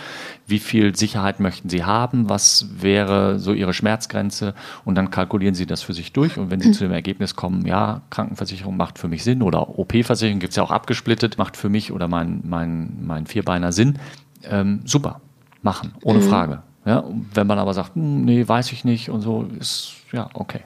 [0.47, 2.29] Wie viel Sicherheit möchten Sie haben?
[2.29, 4.53] Was wäre so Ihre Schmerzgrenze?
[4.83, 6.37] Und dann kalkulieren Sie das für sich durch.
[6.37, 10.39] Und wenn Sie zu dem Ergebnis kommen, ja, Krankenversicherung macht für mich Sinn oder OP-Versicherung
[10.39, 13.99] gibt es ja auch abgesplittet, macht für mich oder mein, mein, mein Vierbeiner Sinn,
[14.43, 15.21] ähm, super,
[15.61, 16.63] machen, ohne Frage.
[16.85, 20.61] Ja, wenn man aber sagt, hm, nee, weiß ich nicht und so, ist ja okay.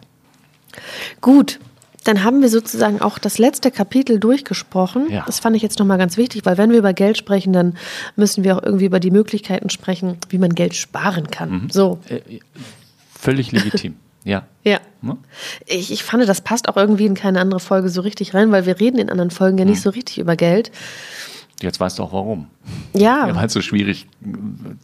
[1.22, 1.60] Gut,
[2.06, 5.12] dann haben wir sozusagen auch das letzte Kapitel durchgesprochen.
[5.12, 5.24] Ja.
[5.26, 7.76] Das fand ich jetzt nochmal ganz wichtig, weil wenn wir über Geld sprechen, dann
[8.16, 11.64] müssen wir auch irgendwie über die Möglichkeiten sprechen, wie man Geld sparen kann.
[11.64, 11.70] Mhm.
[11.70, 12.22] So, Äh,
[13.14, 13.96] völlig legitim.
[14.24, 14.44] Ja.
[14.64, 14.80] ja.
[15.02, 15.18] Ne?
[15.66, 18.66] Ich, ich fand, das passt auch irgendwie in keine andere Folge so richtig rein, weil
[18.66, 19.72] wir reden in anderen Folgen ja Mhm.
[19.72, 20.72] nicht so richtig über Geld.
[21.62, 22.47] Jetzt weißt du auch warum.
[22.93, 24.28] Ja, Ja, Weil es so schwierig äh,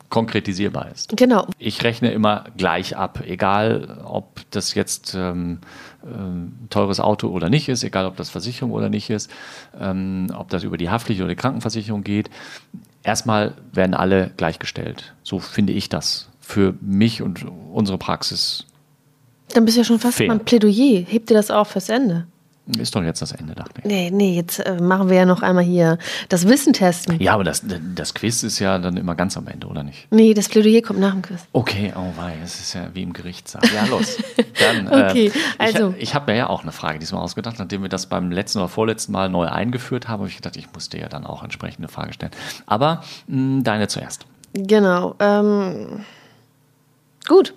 [0.10, 1.16] konkretisierbar ist.
[1.16, 1.48] genau.
[1.58, 5.60] Ich rechne immer gleich ab, egal ob das jetzt ähm,
[6.06, 9.32] ähm, teures Auto oder nicht ist, egal ob das Versicherung oder nicht ist,
[9.80, 12.30] ähm, ob das über die Haftpflicht oder die Krankenversicherung geht.
[13.04, 15.14] Erstmal werden alle gleichgestellt.
[15.24, 18.66] So finde ich das für mich und unsere Praxis.
[19.54, 20.28] Dann bist du ja schon fast Fair.
[20.28, 21.04] beim Plädoyer.
[21.08, 22.28] Heb dir das auf fürs Ende.
[22.80, 23.86] Ist doch jetzt das Ende, dachte ich.
[23.86, 26.00] Nee, nee, jetzt äh, machen wir ja noch einmal hier
[26.30, 27.22] das Wissen testen.
[27.22, 27.62] Ja, aber das,
[27.96, 30.08] das Quiz ist ja dann immer ganz am Ende, oder nicht?
[30.12, 31.42] Nee, das Plädoyer kommt nach dem Quiz.
[31.54, 33.62] Okay, oh wei, es ist ja wie im Gerichtssaal.
[33.74, 34.18] Ja, los.
[34.60, 37.84] Dann, Okay, äh, also- Ich, ich habe mir ja auch eine Frage diesmal ausgedacht, nachdem
[37.84, 40.90] wir das beim letzten oder vorletzten Mal neu eingeführt haben, habe ich gedacht, ich muss
[40.90, 42.32] dir ja dann auch entsprechende Frage stellen.
[42.66, 44.26] Aber mh, deine zuerst.
[44.54, 45.16] Genau.
[45.20, 46.04] Ähm,
[47.28, 47.54] gut.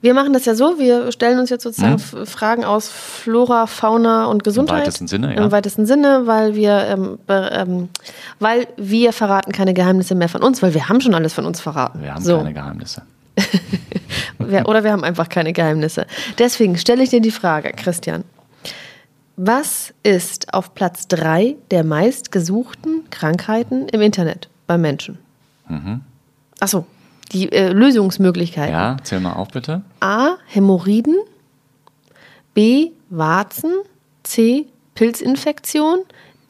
[0.00, 4.26] Wir machen das ja so, wir stellen uns jetzt sozusagen F- Fragen aus Flora, Fauna
[4.26, 4.82] und Gesundheit.
[4.82, 5.42] weitesten Sinne, ja.
[5.44, 7.88] Im weitesten Sinne, weil wir, ähm, ähm,
[8.38, 11.60] weil wir verraten keine Geheimnisse mehr von uns, weil wir haben schon alles von uns
[11.60, 12.00] verraten.
[12.00, 12.36] Wir haben so.
[12.38, 13.02] keine Geheimnisse.
[14.64, 16.06] Oder wir haben einfach keine Geheimnisse.
[16.38, 18.24] Deswegen stelle ich dir die Frage, Christian.
[19.36, 25.18] Was ist auf Platz 3 der meistgesuchten Krankheiten im Internet bei Menschen?
[26.60, 26.86] Achso,
[27.32, 28.72] die äh, Lösungsmöglichkeiten.
[28.72, 29.82] Ja, zähl mal auf bitte.
[30.00, 30.36] A.
[30.46, 31.16] Hämorrhoiden.
[32.54, 32.90] B.
[33.10, 33.72] Warzen.
[34.22, 34.66] C.
[34.94, 36.00] Pilzinfektion.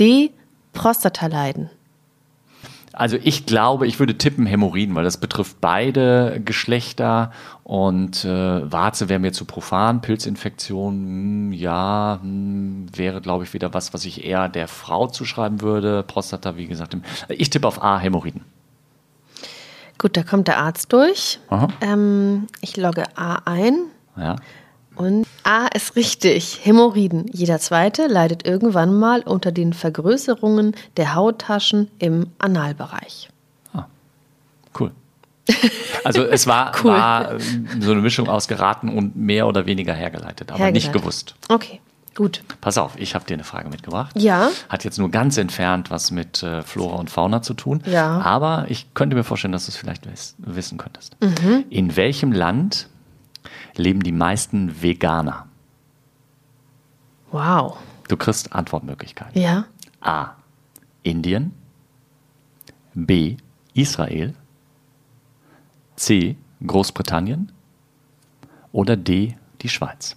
[0.00, 0.30] D.
[0.72, 1.70] Prostataleiden.
[2.98, 7.30] Also ich glaube, ich würde tippen Hämorrhoiden, weil das betrifft beide Geschlechter
[7.62, 13.72] und äh, Warze wäre mir zu profan, Pilzinfektion, hm, ja, hm, wäre glaube ich wieder
[13.72, 16.02] was, was ich eher der Frau zuschreiben würde.
[16.02, 16.96] Prostata, wie gesagt,
[17.28, 18.40] ich tippe auf A, Hämorrhoiden.
[19.98, 21.40] Gut, da kommt der Arzt durch.
[21.80, 23.76] Ähm, ich logge A ein.
[24.16, 24.36] Ja.
[24.94, 27.26] Und A ist richtig, Hämorrhoiden.
[27.32, 33.28] Jeder zweite leidet irgendwann mal unter den Vergrößerungen der Hauttaschen im Analbereich.
[34.78, 34.92] Cool.
[36.04, 36.90] Also es war, Cool.
[36.92, 40.92] war ähm, so eine Mischung aus geraten und mehr oder weniger hergeleitet, aber nicht Hergeleitet.
[40.92, 41.34] gewusst.
[41.48, 41.80] Okay,
[42.18, 42.42] gut.
[42.60, 44.20] Pass auf, ich habe dir eine Frage mitgebracht.
[44.20, 44.50] Ja.
[44.68, 47.80] Hat jetzt nur ganz entfernt was mit äh, Flora und Fauna zu tun.
[47.86, 48.20] Ja.
[48.20, 51.16] Aber ich könnte mir vorstellen, dass du es vielleicht wiss, wissen könntest.
[51.22, 51.64] Mhm.
[51.70, 52.88] In welchem Land
[53.76, 55.46] leben die meisten Veganer?
[57.30, 57.78] Wow.
[58.08, 59.40] Du kriegst Antwortmöglichkeiten.
[59.40, 59.66] Ja.
[60.00, 60.32] A.
[61.04, 61.52] Indien.
[62.94, 63.36] B.
[63.74, 64.34] Israel.
[65.94, 66.36] C.
[66.66, 67.52] Großbritannien.
[68.72, 69.36] Oder D.
[69.62, 70.16] Die Schweiz.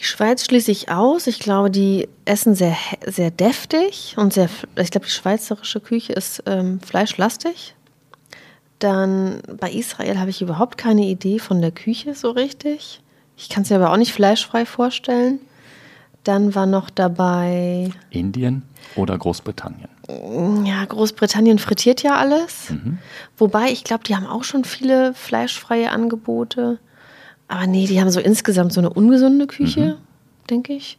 [0.00, 1.26] Die Schweiz schließe ich aus.
[1.26, 2.74] Ich glaube, die essen sehr,
[3.06, 4.48] sehr deftig und sehr.
[4.76, 7.74] Ich glaube, die schweizerische Küche ist ähm, fleischlastig.
[8.78, 13.02] Dann bei Israel habe ich überhaupt keine Idee von der Küche so richtig.
[13.36, 15.38] Ich kann es mir aber auch nicht fleischfrei vorstellen.
[16.24, 18.62] Dann war noch dabei, Indien
[18.96, 19.88] oder Großbritannien.
[20.64, 22.72] ja, Großbritannien frittiert ja alles.
[23.36, 26.78] Wobei, ich glaube, die haben auch schon viele fleischfreie Angebote.
[27.50, 29.96] Aber nee, die haben so insgesamt so eine ungesunde Küche.
[30.48, 30.98] denke ich.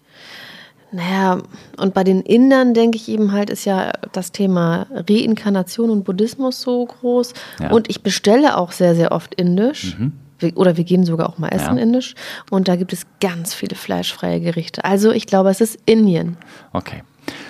[0.94, 1.40] Naja,
[1.78, 6.62] und bei den Indern, denke ich eben halt, ist ja das Thema Reinkarnation und Buddhismus
[6.62, 7.34] so groß.
[7.62, 7.72] Ja.
[7.72, 9.98] Und ich bestelle auch sehr, sehr oft indisch.
[10.40, 11.84] Wir- Oder wir gehen sogar auch mal essen Ja.
[11.84, 12.16] indisch.
[12.50, 14.84] Und da gibt es ganz viele fleischfreie Gerichte.
[14.84, 16.36] Also ich glaube, es ist Indien.
[16.74, 17.04] Okay.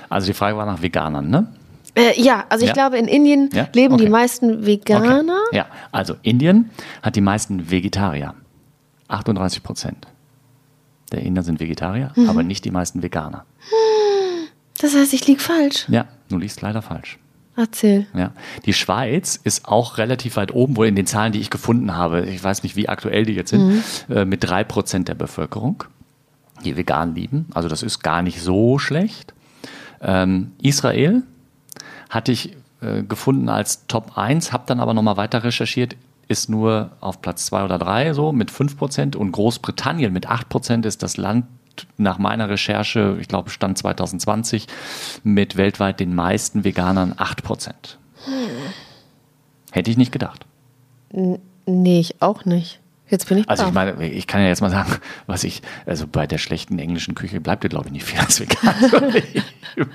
[0.10, 1.48] Also die Frage war nach Veganern, ne?
[1.96, 2.74] Äh, ja, also ich Ja.
[2.74, 4.10] glaube, in Indien leben die Okay.
[4.12, 5.38] meisten Veganer.
[5.48, 5.58] Okay.
[5.58, 6.70] Ja, also Indien
[7.02, 8.34] hat die meisten Vegetarier.
[9.12, 10.08] 38 Prozent.
[11.12, 12.30] Der Inder sind Vegetarier, Mhm.
[12.30, 13.46] aber nicht die meisten Veganer.
[14.80, 15.86] Das heißt, ich liege falsch.
[15.90, 17.20] Ja, du liegst leider falsch.
[17.58, 18.08] Erzähl.
[18.16, 18.32] Ja.
[18.66, 22.26] Die Schweiz ist auch relativ weit oben, wohl in den Zahlen, die ich gefunden habe.
[22.26, 25.84] Ich weiß nicht, wie aktuell die jetzt sind, äh, mit 3% der Bevölkerung,
[26.64, 27.48] die vegan lieben.
[27.54, 29.34] Also das ist gar nicht so schlecht.
[30.02, 31.24] Ähm, Israel
[32.10, 35.96] hatte ich äh, gefunden als Top 1, habe dann aber nochmal weiter recherchiert,
[36.32, 41.04] ist nur auf Platz 2 oder 3 so mit 5% und Großbritannien mit 8% ist
[41.04, 41.46] das Land
[41.98, 44.68] nach meiner Recherche, ich glaube Stand 2020,
[45.24, 47.72] mit weltweit den meisten Veganern 8%.
[49.72, 50.46] Hätte ich nicht gedacht.
[51.66, 52.80] Nee, ich auch nicht.
[53.10, 54.96] Jetzt bin ich Also ich meine, ich kann ja jetzt mal sagen,
[55.28, 58.40] was ich, also bei der schlechten englischen Küche bleibt dir, glaube ich, nicht viel als
[58.40, 58.74] vegan.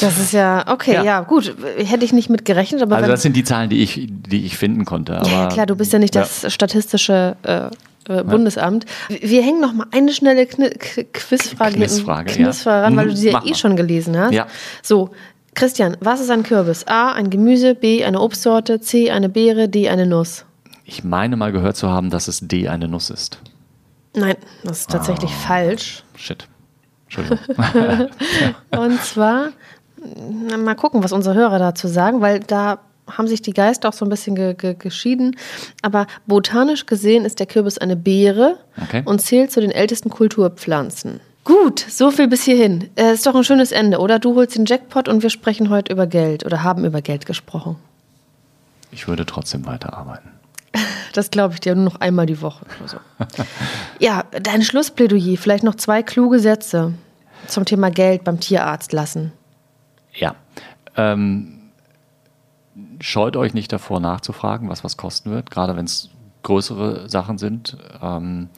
[0.00, 1.02] Das ist ja, okay, Ja.
[1.04, 1.54] ja, gut.
[1.76, 4.56] Hätte ich nicht mit gerechnet, aber Also das sind die Zahlen, die ich, die ich
[4.56, 5.18] finden konnte.
[5.18, 7.66] Aber, ja, klar, du bist ja nicht das statistische äh,
[8.12, 8.86] äh, Bundesamt.
[9.08, 10.70] Wir hängen noch mal eine schnelle Kni
[11.12, 12.82] Quizfrage, Quizfrage, Quizfrage ja.
[12.84, 14.32] ran, weil du Mhm, sie ja eh schon gelesen hast.
[14.32, 14.46] Ja.
[14.82, 15.10] So,
[15.54, 16.86] Christian, was ist ein Kürbis?
[16.86, 20.44] A, ein Gemüse, B, eine Obstsorte, C, eine Beere, D, eine Nuss.
[20.84, 23.38] Ich meine mal gehört zu haben, dass es D eine Nuss ist.
[24.14, 25.46] Nein, das ist tatsächlich Ah.
[25.48, 26.04] falsch.
[26.16, 26.46] Shit.
[27.14, 28.08] Entschuldigung.
[28.76, 29.48] Und zwar,
[30.58, 32.78] mal gucken, was unsere Hörer dazu sagen, weil da
[33.10, 35.36] haben sich die Geister auch so ein bisschen ge ge geschieden.
[35.82, 39.02] Aber botanisch gesehen ist der Kürbis eine Beere Okay.
[39.04, 41.20] und zählt zu den ältesten Kulturpflanzen.
[41.44, 42.88] Gut, so viel bis hierhin.
[42.94, 44.18] Äh, ist doch ein schönes Ende, oder?
[44.20, 47.76] Du holst den Jackpot und wir sprechen heute über Geld oder haben über Geld gesprochen.
[48.92, 50.30] Ich würde trotzdem weiterarbeiten.
[51.12, 52.96] Das glaube ich dir nur noch einmal die Woche so.
[53.98, 56.94] ja, dein Schlussplädoyer, vielleicht noch zwei kluge Sätze
[57.48, 59.32] zum Thema Geld beim Tierarzt lassen.
[60.14, 60.34] Ja.
[60.96, 61.70] Ähm,
[63.00, 66.08] scheut euch nicht davor nachzufragen, was was kosten wird, gerade wenn es
[66.42, 67.76] größere Sachen sind.
[68.00, 68.48] Ähm,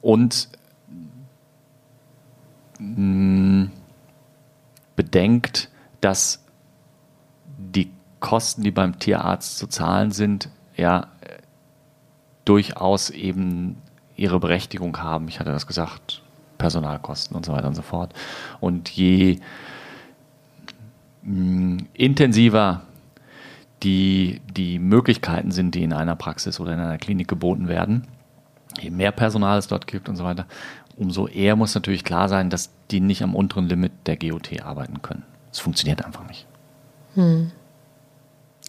[0.00, 0.48] und
[2.78, 3.70] mh,
[4.96, 5.68] bedenkt,
[6.00, 6.44] dass
[7.58, 10.48] die Kosten, die beim Tierarzt zu zahlen sind,
[10.78, 11.08] ja
[12.44, 13.76] durchaus eben
[14.16, 15.28] ihre Berechtigung haben.
[15.28, 16.22] Ich hatte das gesagt,
[16.56, 18.14] Personalkosten und so weiter und so fort.
[18.60, 19.38] Und je
[21.22, 22.82] mh, intensiver
[23.82, 28.06] die, die Möglichkeiten sind, die in einer Praxis oder in einer Klinik geboten werden,
[28.80, 30.46] je mehr Personal es dort gibt und so weiter,
[30.96, 35.00] umso eher muss natürlich klar sein, dass die nicht am unteren Limit der GOT arbeiten
[35.02, 35.22] können.
[35.52, 36.46] Es funktioniert einfach nicht.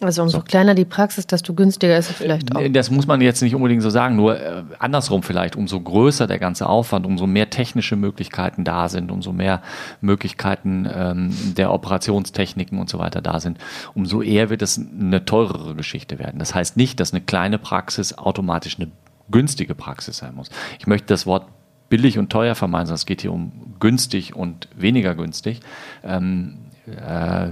[0.00, 2.60] Also umso kleiner die Praxis, desto günstiger ist es vielleicht auch.
[2.60, 6.26] Nee, Das muss man jetzt nicht unbedingt so sagen, nur äh, andersrum vielleicht, umso größer
[6.26, 9.60] der ganze Aufwand, umso mehr technische Möglichkeiten da sind, umso mehr
[10.00, 13.58] Möglichkeiten ähm, der Operationstechniken und so weiter da sind,
[13.94, 16.38] umso eher wird es eine teurere Geschichte werden.
[16.38, 18.90] Das heißt nicht, dass eine kleine Praxis automatisch eine
[19.30, 20.48] günstige Praxis sein muss.
[20.78, 21.46] Ich möchte das Wort
[21.90, 25.60] billig und teuer vermeiden, sondern es geht hier um günstig und weniger günstig.
[26.02, 27.48] Ähm, äh,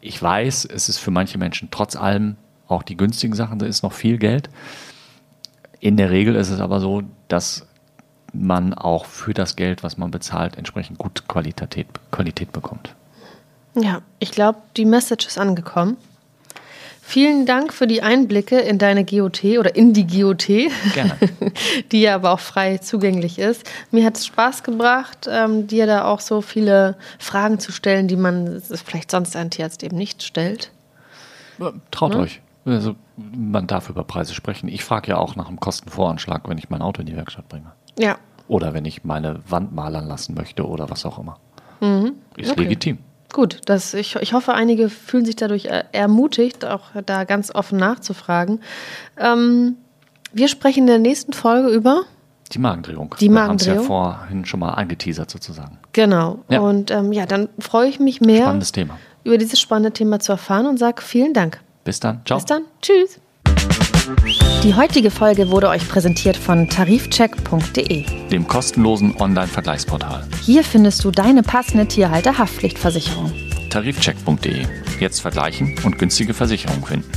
[0.00, 2.36] ich weiß, es ist für manche Menschen trotz allem
[2.68, 4.48] auch die günstigen Sachen, da ist noch viel Geld.
[5.80, 7.66] In der Regel ist es aber so, dass
[8.32, 12.94] man auch für das Geld, was man bezahlt, entsprechend gute Qualität, Qualität bekommt.
[13.74, 15.96] Ja, ich glaube, die Message ist angekommen.
[17.10, 20.46] Vielen Dank für die Einblicke in deine GOT oder in die GOT,
[20.94, 21.16] Gerne.
[21.90, 23.68] die ja aber auch frei zugänglich ist.
[23.90, 28.14] Mir hat es Spaß gebracht, ähm, dir da auch so viele Fragen zu stellen, die
[28.14, 30.70] man vielleicht sonst ein Tierarzt eben nicht stellt.
[31.90, 32.42] Traut euch.
[32.64, 34.68] Also, man darf über Preise sprechen.
[34.68, 37.72] Ich frage ja auch nach einem Kostenvoranschlag, wenn ich mein Auto in die Werkstatt bringe.
[37.98, 41.40] Ja, Oder wenn ich meine Wand malern lassen möchte oder was auch immer.
[41.80, 42.14] Ist Mhm.
[42.36, 42.52] Okay.
[42.56, 42.98] legitim.
[43.32, 43.60] Gut.
[43.66, 48.60] Das, ich, ich hoffe, einige fühlen sich dadurch er- ermutigt, auch da ganz offen nachzufragen.
[49.18, 49.76] Ähm,
[50.32, 52.02] wir sprechen in der nächsten Folge über
[52.52, 53.14] Die Magendrehung.
[53.20, 53.86] Die Wir haben es ja Magendrehung.
[53.86, 55.78] vorhin schon mal angeteasert sozusagen.
[55.92, 56.40] Genau.
[56.48, 56.60] Ja.
[56.60, 58.98] Und ähm, ja, dann freue ich mich mehr Spannendes Thema.
[59.24, 61.60] über dieses spannende Thema zu erfahren und sage vielen Dank.
[61.84, 62.20] Bis dann.
[62.24, 62.38] Ciao.
[62.38, 62.62] Bis dann.
[62.82, 63.18] Tschüss.
[64.62, 68.04] Die heutige Folge wurde euch präsentiert von tarifcheck.de.
[68.28, 70.26] Dem kostenlosen Online-Vergleichsportal.
[70.42, 73.32] Hier findest du deine passende Tierhalter-Haftpflichtversicherung.
[73.70, 74.66] Tarifcheck.de.
[74.98, 77.10] Jetzt vergleichen und günstige Versicherungen finden.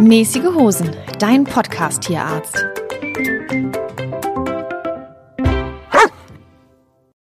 [0.00, 2.83] Mäßige Hosen, dein Podcast-Tierarzt.